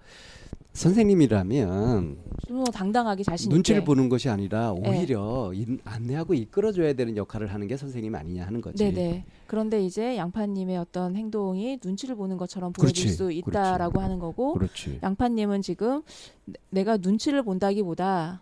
선생님이라면 0.74 2.18
좀더 2.48 2.72
당당하게 2.72 3.24
자신 3.24 3.50
눈치를 3.50 3.80
있게. 3.82 3.86
보는 3.86 4.08
것이 4.08 4.30
아니라 4.30 4.74
네. 4.82 4.90
오히려 4.90 5.52
인- 5.54 5.80
안내하고 5.84 6.34
이끌어줘야 6.34 6.94
되는 6.94 7.18
역할을 7.18 7.54
하는 7.54 7.68
게 7.68 7.76
선생님 7.76 8.16
아니냐 8.16 8.46
하는 8.46 8.62
거지. 8.62 8.78
네네. 8.84 9.26
그런데 9.48 9.84
이제 9.84 10.16
양파님의 10.16 10.78
어떤 10.78 11.16
행동이 11.18 11.78
눈치를 11.84 12.16
보는 12.16 12.38
것처럼 12.38 12.72
보여질 12.72 13.04
그렇지, 13.06 13.18
수 13.18 13.32
있다라고 13.34 14.00
하는 14.00 14.20
거고 14.20 14.54
그렇지. 14.54 15.00
양파님은 15.04 15.62
지금 15.62 16.04
내- 16.46 16.54
내가 16.70 16.98
눈치를 16.98 17.44
본다기보다 17.44 18.42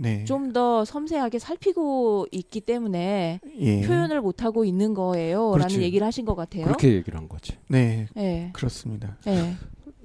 네. 0.00 0.24
좀 0.24 0.52
더 0.52 0.84
섬세하게 0.84 1.38
살피고 1.38 2.26
있기 2.30 2.60
때문에 2.62 3.40
예. 3.58 3.80
표현을 3.82 4.20
못 4.22 4.42
하고 4.42 4.64
있는 4.64 4.94
거예요라는 4.94 5.66
그렇지. 5.68 5.82
얘기를 5.82 6.06
하신 6.06 6.24
것 6.24 6.34
같아요. 6.34 6.64
그렇게 6.64 6.94
얘기를 6.94 7.18
한 7.18 7.28
거지. 7.28 7.58
네. 7.68 8.08
네. 8.14 8.50
그렇습니다. 8.54 9.16
네. 9.24 9.54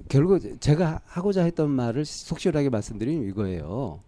결국 0.08 0.40
제가 0.60 1.00
하고자 1.06 1.44
했던 1.44 1.70
말을 1.70 2.04
속시원하게 2.04 2.68
말씀드리면 2.68 3.28
이거예요. 3.28 4.00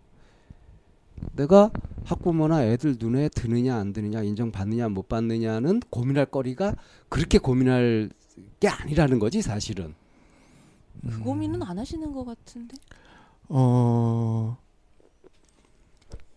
내가 1.32 1.70
학부모나 2.04 2.64
애들 2.66 2.96
눈에 2.98 3.28
드느냐 3.30 3.76
안 3.76 3.92
드느냐 3.94 4.22
인정받느냐 4.22 4.88
못 4.90 5.08
받느냐는 5.08 5.80
고민할 5.88 6.26
거리가 6.26 6.74
그렇게 7.08 7.38
고민할 7.38 8.10
게 8.60 8.68
아니라는 8.68 9.18
거지 9.18 9.40
사실은. 9.40 9.94
그 11.00 11.08
음. 11.08 11.20
고민은 11.24 11.62
안 11.62 11.78
하시는 11.78 12.12
것 12.12 12.24
같은데. 12.24 12.74
어 13.48 14.56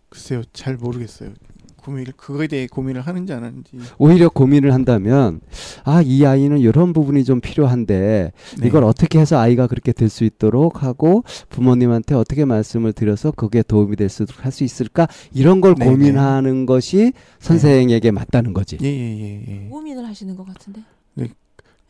글쎄요 0.08 0.42
잘 0.52 0.76
모르겠어요. 0.76 1.30
고민을 1.76 2.12
그거에 2.18 2.48
대해 2.48 2.66
고민을 2.66 3.00
하는지 3.02 3.32
안 3.32 3.44
하는지. 3.44 3.70
오히려 3.98 4.28
고민을 4.28 4.74
한다면 4.74 5.40
아 5.84 6.02
이 6.02 6.26
아이는 6.26 6.58
이런 6.58 6.92
부분이 6.92 7.24
좀 7.24 7.40
필요한데 7.40 8.32
네. 8.60 8.66
이걸 8.66 8.84
어떻게 8.84 9.18
해서 9.18 9.38
아이가 9.38 9.66
그렇게 9.66 9.92
될 9.92 10.10
수 10.10 10.24
있도록 10.24 10.82
하고 10.82 11.22
부모님한테 11.48 12.14
어떻게 12.14 12.44
말씀을 12.44 12.92
드려서 12.92 13.30
그게 13.30 13.62
도움이 13.62 13.96
될 13.96 14.08
수 14.10 14.22
있도록 14.24 14.44
할 14.44 14.52
수 14.52 14.64
있을까 14.64 15.06
이런 15.32 15.60
걸 15.62 15.74
네네. 15.76 15.90
고민하는 15.90 16.66
것이 16.66 17.12
선생에게 17.38 18.10
맞다는 18.10 18.52
거지. 18.52 18.76
예예예 18.82 19.44
예, 19.48 19.64
예. 19.64 19.68
고민을 19.68 20.06
하시는 20.06 20.36
것 20.36 20.44
같은데. 20.46 20.82
네. 21.14 21.28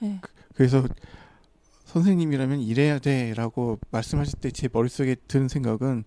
네. 0.01 0.21
그래서 0.55 0.85
선생님이라면 1.87 2.61
이래야 2.61 2.99
돼라고 2.99 3.79
말씀하실 3.91 4.39
때 4.41 4.51
제 4.51 4.69
머릿속에 4.73 5.17
드는 5.27 5.49
생각은 5.49 6.05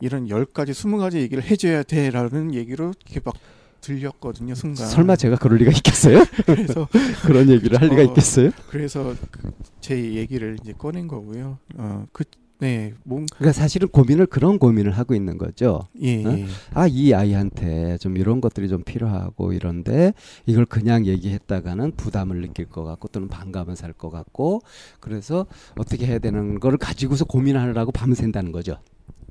이런 0.00 0.28
열 0.28 0.44
가지 0.44 0.74
스무 0.74 0.98
가지 0.98 1.18
얘기를 1.18 1.42
해줘야 1.42 1.82
돼라는 1.82 2.54
얘기로 2.54 2.92
이렇게 3.06 3.20
막 3.24 3.34
들렸거든요 3.80 4.54
순간. 4.54 4.86
설마 4.86 5.16
제가 5.16 5.36
그럴 5.36 5.58
리가 5.58 5.70
있겠어요? 5.72 6.24
그래서 6.46 6.88
그런 7.26 7.48
얘기를 7.50 7.80
할 7.80 7.88
리가 7.88 8.00
어, 8.02 8.04
있겠어요? 8.06 8.50
그래서 8.70 9.14
그제 9.30 10.14
얘기를 10.14 10.56
이제 10.62 10.72
꺼낸 10.72 11.06
거고요. 11.08 11.58
어 11.78 12.06
그 12.12 12.24
네 12.60 12.94
뭔 13.04 13.26
그러니까 13.26 13.52
사실은 13.52 13.88
고민을 13.88 14.26
그런 14.26 14.60
고민을 14.60 14.92
하고 14.92 15.14
있는 15.16 15.38
거죠. 15.38 15.88
예, 16.00 16.24
어? 16.24 16.30
예. 16.38 16.46
아, 16.72 16.86
이 16.86 17.12
아이한테 17.12 17.98
좀 17.98 18.16
이런 18.16 18.40
것들이 18.40 18.68
좀 18.68 18.84
필요하고 18.84 19.52
이런데 19.52 20.14
이걸 20.46 20.64
그냥 20.64 21.04
얘기했다가는 21.04 21.96
부담을 21.96 22.40
느낄 22.42 22.66
것 22.66 22.84
같고 22.84 23.08
또는 23.08 23.26
반감을 23.28 23.74
살 23.74 23.92
것 23.92 24.08
같고 24.08 24.60
그래서 25.00 25.46
어떻게 25.76 26.06
해야 26.06 26.20
되는 26.20 26.60
걸 26.60 26.76
가지고서 26.78 27.24
고민하느라고 27.24 27.90
밤을 27.90 28.14
샌다는 28.14 28.52
거죠. 28.52 28.78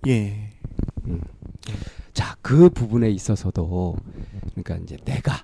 예. 0.08 0.50
자, 2.14 2.36
그 2.42 2.70
부분에 2.70 3.10
있어서도 3.10 3.98
그러니까 4.52 4.76
이제 4.78 4.98
내가 5.06 5.44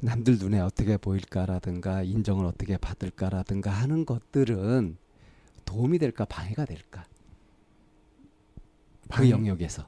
남들 0.00 0.38
눈에 0.38 0.60
어떻게 0.60 0.96
보일까라든가 0.96 2.02
인정을 2.02 2.44
어떻게 2.46 2.76
받을까라든가 2.76 3.70
하는 3.70 4.06
것들은 4.06 4.96
도움이 5.64 5.98
될까 5.98 6.24
방해가 6.24 6.64
될까 6.64 7.04
그 9.02 9.08
방해- 9.08 9.30
영역에서 9.30 9.86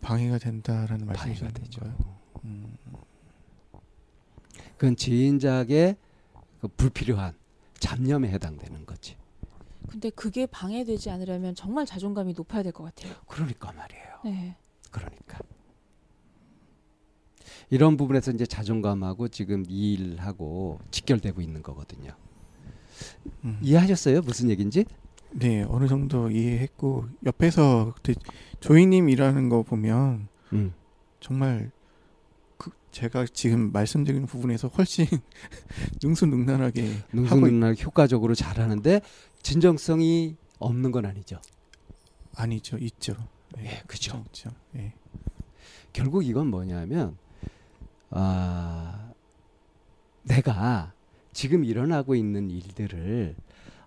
방해가 0.00 0.38
된다라는 0.38 1.06
말씀이신 1.06 1.48
되죠. 1.54 1.80
거예요. 1.80 1.96
음, 2.44 2.76
그건 4.76 4.96
지인작의 4.96 5.96
그 6.60 6.68
불필요한 6.68 7.34
잡념에 7.78 8.28
해당되는 8.30 8.84
거지. 8.86 9.16
근데 9.94 10.10
그게 10.10 10.44
방해되지 10.46 11.08
않으려면 11.10 11.54
정말 11.54 11.86
자존감이 11.86 12.32
높아야 12.36 12.64
될 12.64 12.72
것 12.72 12.82
같아요. 12.82 13.14
그러니까 13.28 13.72
말이에요. 13.72 14.04
네. 14.24 14.56
그러니까 14.90 15.38
이런 17.70 17.96
부분에서 17.96 18.32
이제 18.32 18.44
자존감하고 18.44 19.28
지금 19.28 19.62
이 19.68 19.92
일하고 19.94 20.80
직결되고 20.90 21.40
있는 21.40 21.62
거거든요. 21.62 22.10
음. 23.44 23.58
이해하셨어요? 23.62 24.22
무슨 24.22 24.50
얘기인지? 24.50 24.84
네, 25.30 25.62
어느 25.68 25.86
정도 25.86 26.28
이해했고 26.28 27.06
옆에서 27.26 27.92
그때 27.94 28.14
조이님 28.58 29.08
일하는 29.08 29.48
거 29.48 29.62
보면 29.62 30.26
음. 30.52 30.74
정말 31.20 31.70
그 32.56 32.72
제가 32.90 33.26
지금 33.32 33.70
말씀드리는 33.70 34.26
부분에서 34.26 34.66
훨씬 34.68 35.06
능수능란하게 36.02 36.82
하고 36.82 36.96
있, 36.98 37.02
능수능란 37.12 37.76
효과적으로 37.80 38.34
잘하는데 38.34 39.00
진정성이 39.44 40.36
없는 40.58 40.90
건 40.90 41.04
아니죠. 41.04 41.38
아니죠, 42.34 42.78
있죠. 42.78 43.14
예, 43.58 43.82
그죠. 43.86 44.24
있죠. 44.26 44.50
예. 44.74 44.94
결국 45.92 46.24
이건 46.26 46.48
뭐냐면 46.48 47.16
아 48.10 49.12
내가 50.22 50.92
지금 51.32 51.64
일어나고 51.64 52.14
있는 52.14 52.50
일들을 52.50 53.36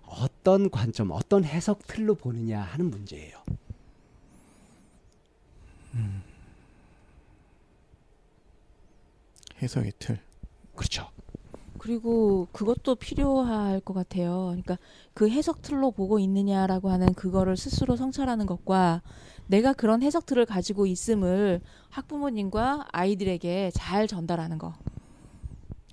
어떤 0.06 0.70
관점, 0.70 1.10
어떤 1.10 1.44
해석 1.44 1.86
틀로 1.86 2.14
보느냐 2.14 2.62
하는 2.62 2.88
문제예요. 2.88 3.42
해석의 9.60 9.92
틀. 9.98 10.20
그렇죠. 10.76 11.10
그리고 11.78 12.48
그것도 12.52 12.96
필요할 12.96 13.80
것 13.80 13.94
같아요. 13.94 14.46
그러니까 14.48 14.76
그 15.14 15.28
해석 15.30 15.62
틀로 15.62 15.90
보고 15.92 16.18
있느냐라고 16.18 16.90
하는 16.90 17.14
그거를 17.14 17.56
스스로 17.56 17.96
성찰하는 17.96 18.46
것과 18.46 19.02
내가 19.46 19.72
그런 19.72 20.02
해석 20.02 20.26
틀을 20.26 20.44
가지고 20.44 20.86
있음을 20.86 21.60
학부모님과 21.90 22.88
아이들에게 22.92 23.70
잘 23.74 24.06
전달하는 24.06 24.58
거. 24.58 24.74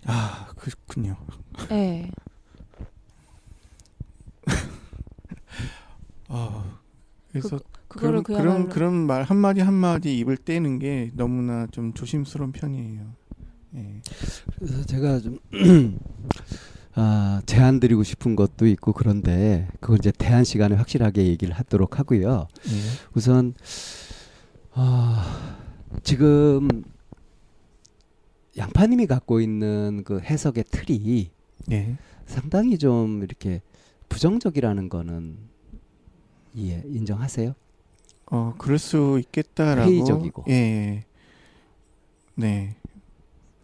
아, 0.05 0.47
그렇군요. 0.55 1.15
네. 1.69 2.11
아, 6.27 6.79
그래서 7.31 7.59
그런 7.87 8.23
그야말로 8.23 8.23
그런 8.23 8.69
그런 8.69 8.93
말 9.07 9.23
한마디 9.23 9.61
한마디 9.61 10.17
입을 10.17 10.37
떼는 10.37 10.79
게 10.79 11.11
너무나 11.13 11.67
좀 11.67 11.93
조심스러운 11.93 12.51
편이에요. 12.51 13.24
예. 13.75 14.01
그래서 14.57 14.83
제가 14.85 15.19
좀 15.19 15.39
아, 16.95 17.41
제안 17.45 17.79
드리고 17.79 18.03
싶은 18.03 18.35
것도 18.35 18.67
있고 18.67 18.93
그런데 18.93 19.67
그건 19.81 19.97
이제 19.97 20.11
대한 20.11 20.43
시간에 20.43 20.75
확실하게 20.75 21.25
얘기를 21.25 21.53
하도록 21.53 21.99
하고요. 21.99 22.47
예. 22.67 22.71
우선 23.13 23.53
아, 24.71 25.57
지금 26.03 26.83
양파님이 28.57 29.07
갖고 29.07 29.41
있는 29.41 30.03
그 30.05 30.19
해석의 30.19 30.65
틀이 30.71 31.31
예. 31.71 31.97
상당히 32.25 32.77
좀 32.77 33.23
이렇게 33.23 33.61
부정적이라는 34.07 34.87
거는 34.89 35.37
이해 36.53 36.81
인정하세요? 36.85 37.53
어, 38.27 38.55
그럴 38.57 38.79
수 38.79 39.19
있겠다라고. 39.19 39.91
회의적이고. 39.91 40.45
예. 40.49 41.03
네. 42.35 42.75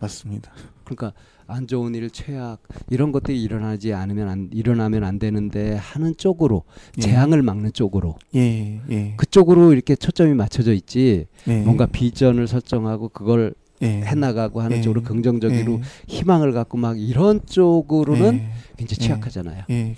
맞습니다. 0.01 0.51
그러니까 0.83 1.13
안 1.47 1.67
좋은 1.67 1.93
일, 1.95 2.09
최악 2.09 2.61
이런 2.89 3.11
것들이 3.11 3.41
일어나지 3.41 3.93
않으면 3.93 4.29
안, 4.29 4.49
일어나면 4.51 5.03
안 5.03 5.19
되는데 5.19 5.75
하는 5.75 6.15
쪽으로 6.17 6.63
예. 6.97 7.01
재앙을 7.01 7.41
막는 7.41 7.73
쪽으로 7.73 8.17
예. 8.35 8.81
예. 8.89 9.13
그쪽으로 9.17 9.73
이렇게 9.73 9.95
초점이 9.95 10.33
맞춰져 10.33 10.73
있지 10.73 11.27
예. 11.47 11.61
뭔가 11.61 11.85
비전을 11.85 12.47
설정하고 12.47 13.09
그걸 13.09 13.53
예. 13.81 14.01
해나가고 14.01 14.61
하는 14.61 14.77
예. 14.77 14.81
쪽으로 14.81 15.03
긍정적으로 15.03 15.73
예. 15.73 15.81
희망을 16.07 16.51
갖고 16.51 16.77
막 16.77 16.99
이런 16.99 17.45
쪽으로는 17.45 18.35
예. 18.35 18.51
굉장히 18.77 18.97
예. 19.01 19.05
취약하잖아요. 19.05 19.63
예. 19.69 19.95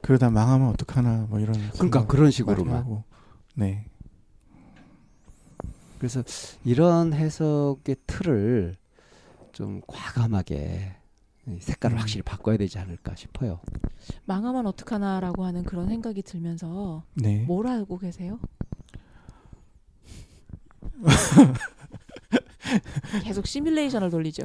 그러다 0.00 0.30
망하면 0.30 0.68
어떡하나 0.68 1.26
뭐 1.30 1.40
이런 1.40 1.56
그러니까 1.74 2.06
그런 2.06 2.30
식으로만. 2.30 3.02
네. 3.54 3.86
그래서 5.98 6.22
이런 6.64 7.14
해석의 7.14 7.96
틀을 8.06 8.74
좀 9.54 9.80
과감하게 9.86 10.92
색깔을 11.60 11.96
음. 11.96 12.00
확실히 12.00 12.22
바꿔야 12.22 12.56
되지 12.56 12.78
않을까 12.78 13.14
싶어요. 13.14 13.60
망하면 14.26 14.66
어떡하나라고 14.66 15.44
하는 15.44 15.62
그런 15.64 15.88
생각이 15.88 16.22
들면서 16.22 17.04
네. 17.14 17.44
뭘 17.46 17.66
하고 17.66 17.98
계세요? 17.98 18.38
계속 23.22 23.46
시뮬레이션을 23.46 24.10
돌리죠. 24.10 24.44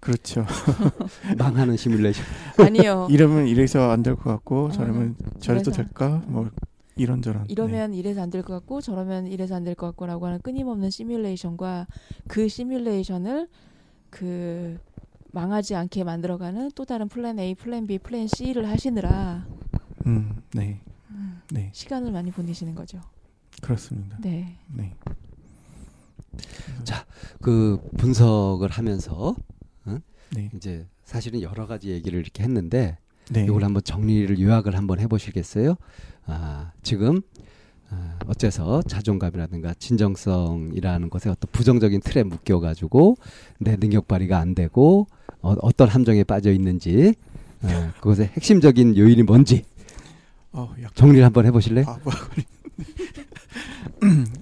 그렇죠. 0.00 0.44
망하는 1.38 1.76
시뮬레이션. 1.76 2.24
아니요. 2.58 3.06
이러면 3.10 3.46
이래서 3.46 3.90
안 3.90 4.02
될 4.02 4.16
것 4.16 4.24
같고 4.30 4.66
어, 4.66 4.70
저러면 4.72 5.16
저래도. 5.40 5.70
될까? 5.70 6.22
뭐 6.26 6.50
이런저런. 6.96 7.46
이러면 7.48 7.94
이래서 7.94 8.20
안 8.22 8.30
될 8.30 8.42
것 8.42 8.52
같고 8.54 8.80
저러면 8.80 9.26
이래서 9.28 9.54
안 9.54 9.62
될 9.64 9.76
것 9.76 9.86
같고라고 9.86 10.26
하는 10.26 10.40
끊임없는 10.40 10.90
시뮬레이션과 10.90 11.86
그 12.26 12.48
시뮬레이션을 12.48 13.48
그 14.12 14.78
망하지 15.32 15.74
않게 15.74 16.04
만들어가는 16.04 16.70
또 16.74 16.84
다른 16.84 17.08
플랜 17.08 17.38
A, 17.40 17.54
플랜 17.54 17.86
B, 17.86 17.98
플랜 17.98 18.28
C를 18.28 18.68
하시느라 18.68 19.44
네. 20.04 20.06
음, 20.06 20.42
네. 20.52 20.80
네. 21.50 21.70
시간을 21.72 22.12
많이 22.12 22.30
보내시는 22.30 22.74
거죠. 22.74 23.00
그렇습니다. 23.62 24.18
네. 24.20 24.58
네. 24.68 24.94
그 27.40 27.80
분석을 27.98 28.70
하면서 28.70 29.34
네. 30.34 30.50
이제 30.54 30.86
사실은 31.04 31.42
여러 31.42 31.66
가지 31.66 31.90
얘기를 31.90 32.18
이렇게 32.18 32.42
했는데 32.42 32.98
네. 33.30 33.44
이걸 33.44 33.64
한번 33.64 33.82
정리를 33.82 34.38
요약을 34.38 34.76
한번 34.76 35.00
해보시겠어요? 35.00 35.76
아, 36.26 36.72
지금 36.82 37.18
아, 37.18 37.42
어째서 38.26 38.82
자존감이라든가 38.82 39.74
진정성이라는 39.74 41.10
것에 41.10 41.30
어떤 41.30 41.50
부정적인 41.50 42.00
틀에 42.00 42.22
묶여가지고 42.22 43.16
내 43.58 43.76
능력 43.76 44.08
발휘가 44.08 44.38
안 44.38 44.54
되고 44.54 45.06
어, 45.40 45.54
어떤 45.60 45.88
함정에 45.88 46.24
빠져 46.24 46.52
있는지 46.52 47.14
아, 47.62 47.92
그것의 48.00 48.28
핵심적인 48.28 48.96
요인이 48.96 49.22
뭔지 49.24 49.64
어, 50.52 50.74
약 50.82 50.94
정리를 50.94 51.24
한번 51.24 51.46
해보실래요? 51.46 51.86
아, 51.88 51.98
뭐 52.02 52.12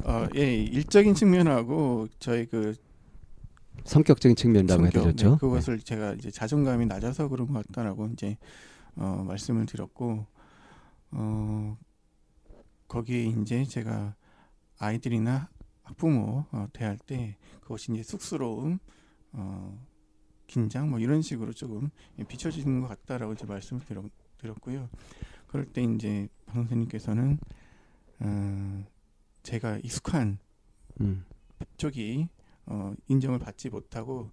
어, 0.04 0.26
예, 0.36 0.54
일적인 0.54 1.14
측면하고 1.14 2.08
저희 2.18 2.46
그 2.46 2.74
성격적인 3.84 4.36
측면이라고 4.36 4.82
성격, 4.82 5.00
해드렸죠. 5.00 5.30
네, 5.30 5.36
그것을 5.38 5.80
제가 5.80 6.14
이제 6.14 6.30
자존감이 6.30 6.86
낮아서 6.86 7.28
그런 7.28 7.46
것 7.48 7.66
같다라고 7.66 8.08
이제 8.12 8.36
어, 8.96 9.24
말씀을 9.26 9.66
드렸고 9.66 10.26
어, 11.12 11.76
거기에 12.90 13.26
이제 13.26 13.64
제가 13.64 14.16
아이들이나 14.78 15.48
학부모 15.84 16.44
어, 16.50 16.66
대할 16.72 16.98
때 16.98 17.36
그것이 17.60 17.92
이제 17.92 18.02
쑥스러움, 18.02 18.80
어, 19.32 19.86
긴장 20.48 20.90
뭐 20.90 20.98
이런 20.98 21.22
식으로 21.22 21.52
조금 21.52 21.90
비춰지는 22.26 22.80
것 22.80 22.88
같다라고 22.88 23.34
이제 23.34 23.46
말씀을 23.46 23.84
드렸, 23.84 24.04
드렸고요. 24.38 24.88
그럴 25.46 25.66
때 25.66 25.84
이제 25.84 26.28
방 26.46 26.62
선생님께서는 26.62 27.38
어, 28.18 28.84
제가 29.44 29.78
익숙한 29.78 30.38
음, 31.00 31.24
쪽이 31.76 32.28
어, 32.66 32.92
인정을 33.06 33.38
받지 33.38 33.70
못하고 33.70 34.32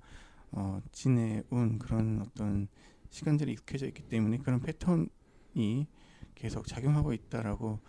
어, 0.51 0.81
지내온 0.91 1.77
그런 1.77 2.23
어떤 2.25 2.67
시간들이 3.11 3.51
익숙해져 3.51 3.85
있기 3.85 4.09
때문에 4.09 4.39
그런 4.39 4.59
패턴이 4.61 5.85
계속 6.33 6.65
작용하고 6.65 7.13
있다라고 7.13 7.79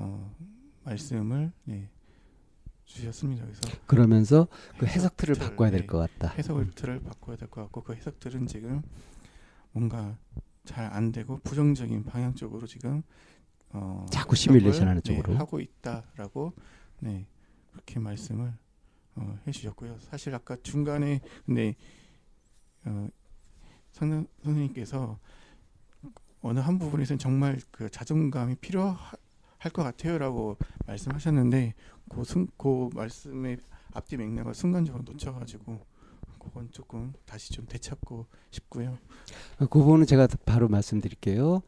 어, 0.00 0.34
말씀을 0.84 1.52
네, 1.64 1.88
주셨습니다. 2.84 3.44
그래서 3.44 3.60
그러면서 3.86 4.48
그 4.78 4.86
해석 4.86 5.16
틀을 5.16 5.34
틀, 5.34 5.48
바꿔야 5.50 5.70
될 5.70 5.80
네, 5.82 5.86
것 5.86 5.98
같다. 5.98 6.34
해석을 6.34 6.70
틀을 6.70 7.00
바꿔야 7.02 7.36
될 7.36 7.48
것 7.48 7.62
같고 7.62 7.82
그 7.82 7.94
해석 7.94 8.18
틀은 8.20 8.46
지금 8.46 8.82
뭔가 9.72 10.16
잘 10.64 10.86
안 10.92 11.12
되고 11.12 11.38
부정적인 11.38 12.04
방향 12.04 12.34
쪽으로 12.34 12.66
지금 12.66 13.02
어, 13.70 14.06
자꾸 14.10 14.36
시뮬레이션 14.36 14.82
하는 14.88 15.02
해석을, 15.04 15.16
쪽으로. 15.16 15.32
네, 15.32 15.38
하고 15.38 15.60
있다라고 15.60 16.52
네 17.00 17.26
그렇게 17.72 17.98
말씀을 17.98 18.52
어, 19.16 19.38
해주셨고요. 19.46 19.98
사실 20.00 20.34
아까 20.34 20.56
중간에 20.62 21.20
근데 21.46 21.74
어, 22.84 23.08
선 23.92 24.26
선생님께서 24.42 25.18
어느 26.40 26.60
한 26.60 26.78
부분에서는 26.78 27.18
정말 27.18 27.58
그 27.70 27.90
자존감이 27.90 28.54
필요 28.56 28.96
할 29.58 29.72
것 29.72 29.82
같아요라고 29.82 30.56
말씀하셨는데 30.86 31.74
그, 32.08 32.24
순, 32.24 32.48
그 32.56 32.88
말씀의 32.94 33.58
앞뒤 33.92 34.16
맥락을 34.16 34.54
순간적으로 34.54 35.02
놓쳐가지고 35.04 35.80
그건 36.38 36.68
조금 36.70 37.12
다시 37.26 37.52
좀 37.52 37.66
되찾고 37.66 38.26
싶고요. 38.50 38.96
그 39.58 39.66
부분은 39.66 40.06
제가 40.06 40.28
바로 40.46 40.68
말씀드릴게요. 40.68 41.62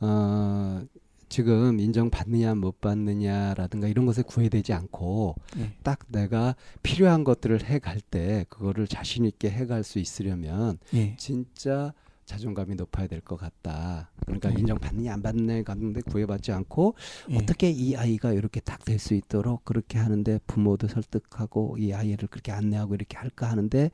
어, 0.00 0.82
지금 1.28 1.78
인정받느냐 1.78 2.54
못 2.56 2.80
받느냐라든가 2.80 3.86
이런 3.88 4.04
것에 4.04 4.22
구애되지 4.22 4.72
않고 4.72 5.36
네. 5.56 5.76
딱 5.82 6.00
내가 6.08 6.56
필요한 6.82 7.24
것들을 7.24 7.64
해갈 7.64 8.00
때 8.00 8.44
그거를 8.48 8.86
자신 8.88 9.24
있게 9.24 9.50
해갈 9.50 9.84
수 9.84 9.98
있으려면 9.98 10.78
예. 10.94 11.16
진짜 11.16 11.94
자존감이 12.30 12.76
높아야 12.76 13.06
될 13.08 13.20
것 13.20 13.36
같다. 13.36 14.10
그러니까 14.24 14.50
네. 14.50 14.60
인정받느냐 14.60 15.12
안 15.12 15.20
받느냐에 15.22 15.62
갔는데 15.64 16.00
구애받지 16.02 16.52
않고 16.52 16.94
예. 17.30 17.36
어떻게 17.36 17.70
이 17.70 17.96
아이가 17.96 18.32
이렇게 18.32 18.60
딱 18.60 18.84
될 18.84 18.98
수 19.00 19.14
있도록 19.14 19.64
그렇게 19.64 19.98
하는데 19.98 20.38
부모도 20.46 20.86
설득하고 20.88 21.76
이 21.78 21.92
아이를 21.92 22.28
그렇게 22.28 22.52
안내하고 22.52 22.94
이렇게 22.94 23.16
할까 23.16 23.50
하는데 23.50 23.90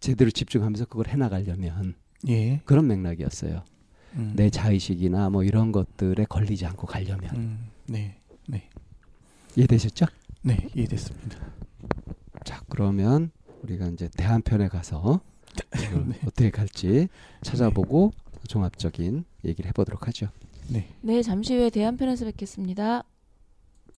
제대로 0.00 0.30
집중하면서 0.30 0.84
그걸 0.86 1.08
해나가려면 1.08 1.94
예. 2.28 2.60
그런 2.66 2.86
맥락이었어요. 2.88 3.64
음. 4.16 4.32
내 4.36 4.50
자의식이나 4.50 5.30
뭐 5.30 5.42
이런 5.42 5.72
것들에 5.72 6.26
걸리지 6.26 6.66
않고 6.66 6.86
가려면 6.86 7.34
음. 7.36 7.66
네. 7.86 8.16
네. 8.48 8.68
이해되셨죠? 9.56 10.06
네. 10.42 10.68
이해됐습니다. 10.74 11.38
자 12.44 12.60
그러면 12.68 13.30
우리가 13.62 13.86
이제 13.88 14.08
대한편에 14.16 14.68
가서 14.68 15.20
네. 16.06 16.18
어떻게 16.26 16.50
갈지 16.50 17.08
찾아보고 17.42 18.12
종합적인 18.48 19.24
얘기를 19.44 19.68
해보도록 19.68 20.06
하죠. 20.08 20.28
네. 20.68 20.88
네, 21.00 21.22
잠시 21.22 21.54
후에 21.54 21.70
대한 21.70 21.96
편에서 21.96 22.24
뵙겠습니다. 22.24 23.04